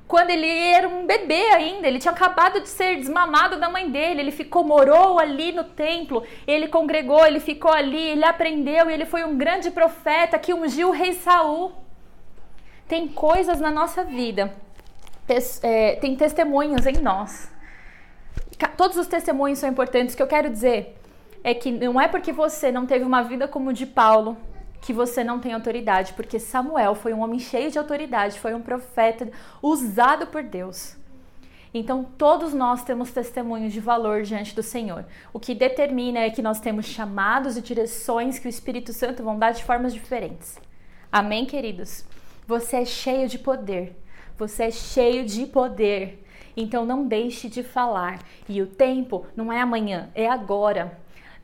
quando 0.07 0.29
ele 0.29 0.47
era 0.47 0.87
um 0.87 1.05
bebê 1.05 1.49
ainda, 1.51 1.87
ele 1.87 1.97
tinha 1.97 2.11
acabado 2.11 2.61
de 2.61 2.69
ser 2.69 2.97
desmamado 2.97 3.59
da 3.59 3.69
mãe 3.69 3.89
dele, 3.89 4.21
ele 4.21 4.31
ficou, 4.31 4.63
morou 4.63 5.19
ali 5.19 5.51
no 5.51 5.63
templo, 5.63 6.23
ele 6.45 6.67
congregou, 6.67 7.25
ele 7.25 7.39
ficou 7.39 7.71
ali, 7.71 8.09
ele 8.09 8.23
aprendeu 8.23 8.89
e 8.89 8.93
ele 8.93 9.05
foi 9.05 9.23
um 9.23 9.35
grande 9.35 9.71
profeta 9.71 10.37
que 10.37 10.53
ungiu 10.53 10.89
o 10.89 10.91
rei 10.91 11.13
Saul. 11.13 11.71
Tem 12.87 13.07
coisas 13.07 13.59
na 13.59 13.71
nossa 13.71 14.03
vida, 14.03 14.53
é, 15.63 15.95
tem 15.95 16.15
testemunhos 16.15 16.85
em 16.85 17.01
nós. 17.01 17.51
Todos 18.77 18.97
os 18.97 19.07
testemunhos 19.07 19.57
são 19.57 19.67
importantes. 19.67 20.13
O 20.13 20.17
que 20.17 20.23
eu 20.23 20.27
quero 20.27 20.51
dizer 20.51 20.95
é 21.43 21.53
que 21.55 21.71
não 21.71 21.99
é 21.99 22.07
porque 22.07 22.31
você 22.31 22.71
não 22.71 22.85
teve 22.85 23.03
uma 23.03 23.23
vida 23.23 23.47
como 23.47 23.73
de 23.73 23.87
Paulo, 23.87 24.37
que 24.85 24.93
você 24.93 25.23
não 25.23 25.39
tem 25.39 25.51
autoridade, 25.51 26.13
porque 26.13 26.37
Samuel 26.37 26.93
foi 26.93 27.11
um 27.11 27.21
homem 27.21 27.39
cheio 27.39 27.71
de 27.71 27.79
autoridade, 27.79 28.39
foi 28.39 28.53
um 28.53 28.61
profeta 28.61 29.31
usado 29.59 30.27
por 30.27 30.43
Deus. 30.43 30.95
Então, 31.73 32.03
todos 32.03 32.53
nós 32.53 32.83
temos 32.83 33.11
testemunhos 33.11 33.73
de 33.73 33.79
valor 33.79 34.21
diante 34.21 34.55
do 34.55 34.61
Senhor. 34.61 35.03
O 35.33 35.39
que 35.39 35.55
determina 35.55 36.19
é 36.19 36.29
que 36.29 36.41
nós 36.41 36.59
temos 36.59 36.85
chamados 36.85 37.57
e 37.57 37.63
direções 37.63 38.37
que 38.37 38.47
o 38.47 38.49
Espírito 38.49 38.93
Santo 38.93 39.23
vão 39.23 39.39
dar 39.39 39.53
de 39.53 39.63
formas 39.63 39.91
diferentes. 39.91 40.55
Amém, 41.11 41.47
queridos? 41.47 42.05
Você 42.45 42.77
é 42.77 42.85
cheio 42.85 43.27
de 43.27 43.39
poder. 43.39 43.99
Você 44.37 44.65
é 44.65 44.71
cheio 44.71 45.25
de 45.25 45.47
poder. 45.47 46.23
Então, 46.55 46.85
não 46.85 47.07
deixe 47.07 47.49
de 47.49 47.63
falar. 47.63 48.19
E 48.47 48.61
o 48.61 48.67
tempo 48.67 49.25
não 49.35 49.51
é 49.51 49.59
amanhã, 49.59 50.11
é 50.13 50.29
agora. 50.29 50.95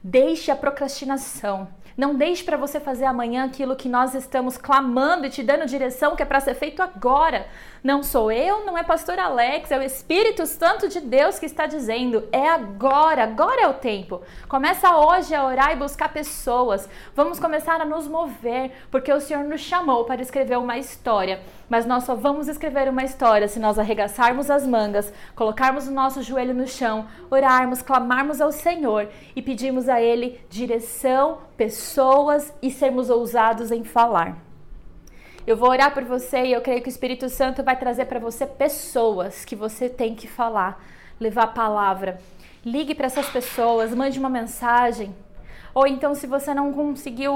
Deixe 0.03 0.51
a 0.51 0.55
procrastinação. 0.55 1.67
Não 1.97 2.15
deixe 2.15 2.43
para 2.43 2.57
você 2.57 2.79
fazer 2.79 3.05
amanhã 3.05 3.45
aquilo 3.45 3.75
que 3.75 3.89
nós 3.89 4.15
estamos 4.15 4.57
clamando 4.57 5.25
e 5.25 5.29
te 5.29 5.43
dando 5.43 5.65
direção 5.65 6.15
que 6.15 6.23
é 6.23 6.25
para 6.25 6.39
ser 6.39 6.55
feito 6.55 6.81
agora. 6.81 7.47
Não 7.83 8.03
sou 8.03 8.31
eu, 8.31 8.65
não 8.65 8.77
é 8.77 8.83
pastor 8.83 9.17
Alex, 9.19 9.71
é 9.71 9.77
o 9.77 9.83
Espírito 9.83 10.45
Santo 10.45 10.87
de 10.87 11.01
Deus 11.01 11.39
que 11.39 11.45
está 11.45 11.65
dizendo: 11.65 12.27
é 12.31 12.47
agora, 12.47 13.23
agora 13.23 13.61
é 13.61 13.67
o 13.67 13.73
tempo. 13.73 14.21
Começa 14.47 14.95
hoje 14.95 15.33
a 15.33 15.43
orar 15.43 15.71
e 15.71 15.75
buscar 15.75 16.13
pessoas. 16.13 16.87
Vamos 17.15 17.39
começar 17.39 17.81
a 17.81 17.85
nos 17.85 18.07
mover, 18.07 18.71
porque 18.89 19.11
o 19.11 19.19
Senhor 19.19 19.43
nos 19.43 19.61
chamou 19.61 20.05
para 20.05 20.21
escrever 20.21 20.57
uma 20.57 20.77
história. 20.77 21.41
Mas 21.71 21.85
nós 21.85 22.03
só 22.03 22.15
vamos 22.15 22.49
escrever 22.49 22.89
uma 22.89 23.01
história 23.01 23.47
se 23.47 23.57
nós 23.57 23.79
arregaçarmos 23.79 24.51
as 24.51 24.67
mangas, 24.67 25.13
colocarmos 25.33 25.87
o 25.87 25.91
nosso 25.91 26.21
joelho 26.21 26.53
no 26.53 26.67
chão, 26.67 27.07
orarmos, 27.29 27.81
clamarmos 27.81 28.41
ao 28.41 28.51
Senhor 28.51 29.07
e 29.33 29.41
pedirmos 29.41 29.87
a 29.87 30.01
Ele 30.01 30.41
direção, 30.49 31.37
pessoas 31.55 32.53
e 32.61 32.69
sermos 32.69 33.09
ousados 33.09 33.71
em 33.71 33.85
falar. 33.85 34.37
Eu 35.47 35.55
vou 35.55 35.69
orar 35.69 35.93
por 35.93 36.03
você 36.03 36.43
e 36.43 36.51
eu 36.51 36.59
creio 36.59 36.81
que 36.81 36.89
o 36.89 36.95
Espírito 36.95 37.29
Santo 37.29 37.63
vai 37.63 37.77
trazer 37.77 38.03
para 38.03 38.19
você 38.19 38.45
pessoas 38.45 39.45
que 39.45 39.55
você 39.55 39.87
tem 39.87 40.13
que 40.13 40.27
falar, 40.27 40.83
levar 41.17 41.43
a 41.43 41.47
palavra. 41.47 42.19
Ligue 42.65 42.93
para 42.93 43.05
essas 43.05 43.29
pessoas, 43.29 43.95
mande 43.95 44.19
uma 44.19 44.27
mensagem. 44.27 45.15
Ou 45.73 45.87
então, 45.87 46.13
se 46.13 46.27
você 46.27 46.53
não 46.53 46.73
conseguiu 46.73 47.33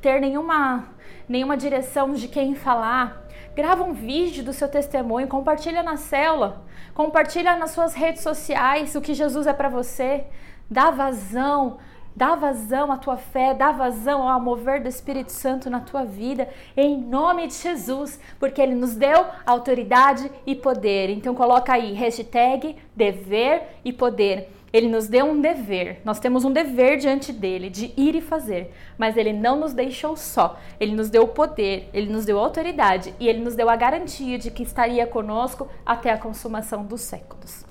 ter 0.00 0.20
nenhuma, 0.20 0.88
nenhuma 1.28 1.56
direção 1.56 2.12
de 2.12 2.28
quem 2.28 2.54
falar, 2.54 3.26
grava 3.54 3.84
um 3.84 3.92
vídeo 3.92 4.42
do 4.42 4.52
seu 4.52 4.68
testemunho, 4.68 5.28
compartilha 5.28 5.82
na 5.82 5.96
célula, 5.96 6.64
compartilha 6.94 7.56
nas 7.56 7.70
suas 7.70 7.94
redes 7.94 8.22
sociais 8.22 8.94
o 8.94 9.00
que 9.00 9.14
Jesus 9.14 9.46
é 9.46 9.52
para 9.52 9.68
você. 9.68 10.24
Dá 10.70 10.90
vazão 10.90 11.78
Dá 12.14 12.34
vazão 12.34 12.90
à 12.90 12.96
tua 12.96 13.16
fé, 13.16 13.54
dá 13.54 13.70
vazão 13.70 14.28
ao 14.28 14.40
mover 14.40 14.82
do 14.82 14.88
Espírito 14.88 15.30
Santo 15.30 15.70
na 15.70 15.80
tua 15.80 16.04
vida, 16.04 16.48
em 16.76 17.00
nome 17.00 17.46
de 17.46 17.54
Jesus, 17.54 18.20
porque 18.38 18.60
Ele 18.60 18.74
nos 18.74 18.96
deu 18.96 19.24
autoridade 19.46 20.30
e 20.44 20.54
poder. 20.54 21.08
Então 21.08 21.34
coloca 21.34 21.72
aí, 21.72 21.92
hashtag 21.92 22.76
dever 22.96 23.78
e 23.84 23.92
poder. 23.92 24.50
Ele 24.72 24.88
nos 24.88 25.08
deu 25.08 25.26
um 25.26 25.40
dever, 25.40 26.00
nós 26.04 26.20
temos 26.20 26.44
um 26.44 26.52
dever 26.52 26.96
diante 26.96 27.32
dele 27.32 27.68
de 27.68 27.92
ir 27.96 28.14
e 28.14 28.20
fazer, 28.20 28.72
mas 28.96 29.16
ele 29.16 29.32
não 29.32 29.58
nos 29.58 29.72
deixou 29.72 30.16
só. 30.16 30.58
Ele 30.78 30.92
nos 30.92 31.10
deu 31.10 31.24
o 31.24 31.28
poder, 31.28 31.90
ele 31.92 32.12
nos 32.12 32.24
deu 32.24 32.38
autoridade 32.38 33.14
e 33.18 33.28
ele 33.28 33.40
nos 33.40 33.56
deu 33.56 33.68
a 33.68 33.76
garantia 33.76 34.38
de 34.38 34.50
que 34.50 34.62
estaria 34.62 35.06
conosco 35.06 35.68
até 35.84 36.12
a 36.12 36.18
consumação 36.18 36.84
dos 36.84 37.00
séculos. 37.00 37.64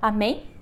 Amém? 0.00 0.54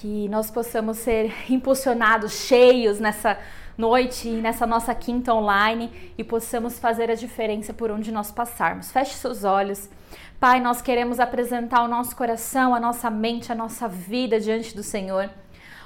que 0.00 0.28
nós 0.28 0.50
possamos 0.50 0.98
ser 0.98 1.32
impulsionados, 1.50 2.32
cheios 2.32 3.00
nessa 3.00 3.38
noite 3.76 4.28
e 4.28 4.40
nessa 4.40 4.66
nossa 4.66 4.94
quinta 4.94 5.34
online 5.34 6.12
e 6.16 6.24
possamos 6.24 6.78
fazer 6.78 7.10
a 7.10 7.14
diferença 7.14 7.72
por 7.72 7.90
onde 7.90 8.10
nós 8.10 8.30
passarmos. 8.30 8.90
Feche 8.90 9.14
seus 9.14 9.44
olhos. 9.44 9.88
Pai, 10.38 10.60
nós 10.60 10.82
queremos 10.82 11.18
apresentar 11.18 11.82
o 11.82 11.88
nosso 11.88 12.14
coração, 12.14 12.74
a 12.74 12.80
nossa 12.80 13.10
mente, 13.10 13.50
a 13.50 13.54
nossa 13.54 13.88
vida 13.88 14.38
diante 14.38 14.74
do 14.74 14.82
Senhor. 14.82 15.30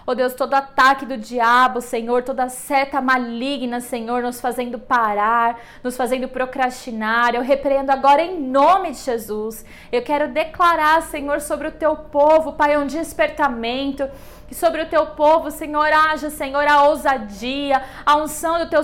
Oh 0.06 0.14
Deus, 0.14 0.34
todo 0.34 0.54
ataque 0.54 1.06
do 1.06 1.16
diabo, 1.16 1.80
Senhor, 1.80 2.24
toda 2.24 2.48
seta 2.48 3.00
maligna, 3.00 3.80
Senhor, 3.80 4.22
nos 4.22 4.40
fazendo 4.40 4.78
parar, 4.78 5.60
nos 5.84 5.96
fazendo 5.96 6.26
procrastinar. 6.26 7.34
Eu 7.34 7.42
repreendo 7.42 7.92
agora 7.92 8.20
em 8.22 8.40
nome 8.40 8.90
de 8.90 8.98
Jesus. 8.98 9.64
Eu 9.92 10.02
quero 10.02 10.26
declarar, 10.32 11.02
Senhor, 11.02 11.40
sobre 11.40 11.68
o 11.68 11.70
teu 11.70 11.94
povo, 11.94 12.54
Pai, 12.54 12.76
um 12.76 12.86
despertamento 12.86 14.08
que 14.50 14.54
sobre 14.56 14.82
o 14.82 14.86
teu 14.86 15.06
povo, 15.06 15.48
Senhor, 15.48 15.86
haja, 15.92 16.28
Senhor, 16.28 16.66
a 16.66 16.82
ousadia, 16.82 17.80
a 18.04 18.16
unção 18.16 18.58
do 18.58 18.68
teu, 18.68 18.82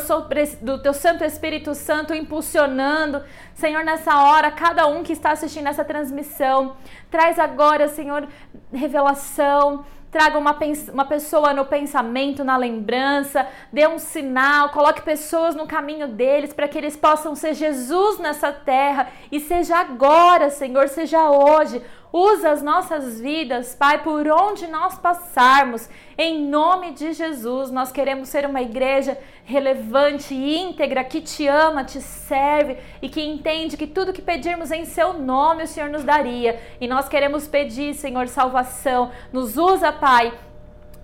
do 0.62 0.80
teu 0.80 0.94
Santo 0.94 1.24
Espírito 1.24 1.74
Santo 1.74 2.14
impulsionando, 2.14 3.20
Senhor, 3.52 3.82
nessa 3.84 4.16
hora, 4.16 4.48
cada 4.52 4.86
um 4.86 5.02
que 5.02 5.12
está 5.12 5.32
assistindo 5.32 5.66
essa 5.66 5.84
transmissão, 5.84 6.76
traz 7.10 7.36
agora, 7.40 7.88
Senhor, 7.88 8.28
revelação, 8.72 9.84
traga 10.08 10.38
uma, 10.38 10.56
uma 10.92 11.04
pessoa 11.04 11.52
no 11.52 11.64
pensamento, 11.64 12.44
na 12.44 12.56
lembrança, 12.56 13.46
dê 13.72 13.88
um 13.88 13.98
sinal, 13.98 14.68
coloque 14.68 15.02
pessoas 15.02 15.54
no 15.56 15.66
caminho 15.66 16.08
deles 16.08 16.52
para 16.52 16.68
que 16.68 16.78
eles 16.78 16.96
possam 16.96 17.34
ser 17.34 17.54
Jesus 17.54 18.18
nessa 18.18 18.52
terra. 18.52 19.08
E 19.30 19.40
seja 19.40 19.76
agora, 19.78 20.48
Senhor, 20.48 20.88
seja 20.88 21.28
hoje. 21.28 21.82
Usa 22.12 22.50
as 22.50 22.62
nossas 22.62 23.20
vidas, 23.20 23.74
Pai, 23.74 24.02
por 24.02 24.26
onde 24.28 24.66
nós 24.66 24.98
passarmos. 24.98 25.88
Em 26.16 26.46
nome 26.46 26.92
de 26.92 27.12
Jesus, 27.12 27.70
nós 27.70 27.92
queremos 27.92 28.28
ser 28.28 28.46
uma 28.46 28.62
igreja 28.62 29.18
relevante 29.44 30.34
e 30.34 30.56
íntegra 30.58 31.04
que 31.04 31.20
te 31.20 31.46
ama, 31.46 31.84
te 31.84 32.00
serve 32.00 32.78
e 33.02 33.08
que 33.08 33.20
entende 33.20 33.76
que 33.76 33.86
tudo 33.86 34.12
que 34.12 34.22
pedirmos 34.22 34.70
em 34.70 34.84
seu 34.84 35.12
nome 35.12 35.64
o 35.64 35.66
Senhor 35.66 35.90
nos 35.90 36.04
daria. 36.04 36.60
E 36.80 36.88
nós 36.88 37.08
queremos 37.08 37.46
pedir, 37.46 37.94
Senhor, 37.94 38.28
salvação. 38.28 39.10
Nos 39.32 39.56
usa, 39.56 39.92
Pai, 39.92 40.32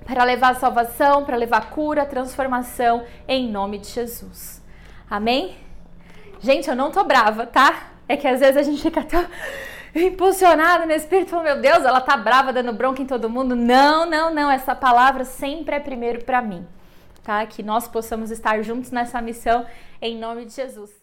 para 0.05 0.25
levar 0.25 0.55
salvação, 0.57 1.25
para 1.25 1.37
levar 1.37 1.71
cura, 1.71 2.07
transformação, 2.07 3.05
em 3.29 3.51
nome 3.51 3.79
de 3.79 3.89
Jesus. 3.89 4.63
Amém? 5.11 5.57
Gente, 6.41 6.69
eu 6.69 6.75
não 6.75 6.91
tô 6.91 7.05
brava, 7.05 7.47
tá? 7.47 7.91
É 8.09 8.17
que 8.17 8.27
às 8.27 8.41
vezes 8.41 8.57
a 8.57 8.63
gente 8.63 8.83
fica 8.83 9.03
tão 9.03 9.25
impulsionada 9.95 10.87
no 10.87 10.93
espírito, 10.93 11.31
falou, 11.31 11.45
meu 11.45 11.61
Deus, 11.61 11.85
ela 11.85 12.01
tá 12.01 12.17
brava 12.17 12.53
dando 12.53 12.73
bronca 12.73 13.03
em 13.03 13.07
todo 13.07 13.29
mundo. 13.29 13.55
Não, 13.55 14.07
não, 14.07 14.33
não, 14.33 14.51
essa 14.51 14.75
palavra 14.75 15.25
sempre 15.25 15.77
é 15.77 15.81
primeiro 15.81 16.25
para 16.25 16.41
mim, 16.41 16.67
tá? 17.23 17.45
Que 17.47 17.63
nós 17.63 17.87
possamos 17.87 18.31
estar 18.31 18.63
juntos 18.63 18.91
nessa 18.91 19.21
missão 19.21 19.67
em 20.01 20.17
nome 20.19 20.47
de 20.47 20.53
Jesus. 20.53 21.02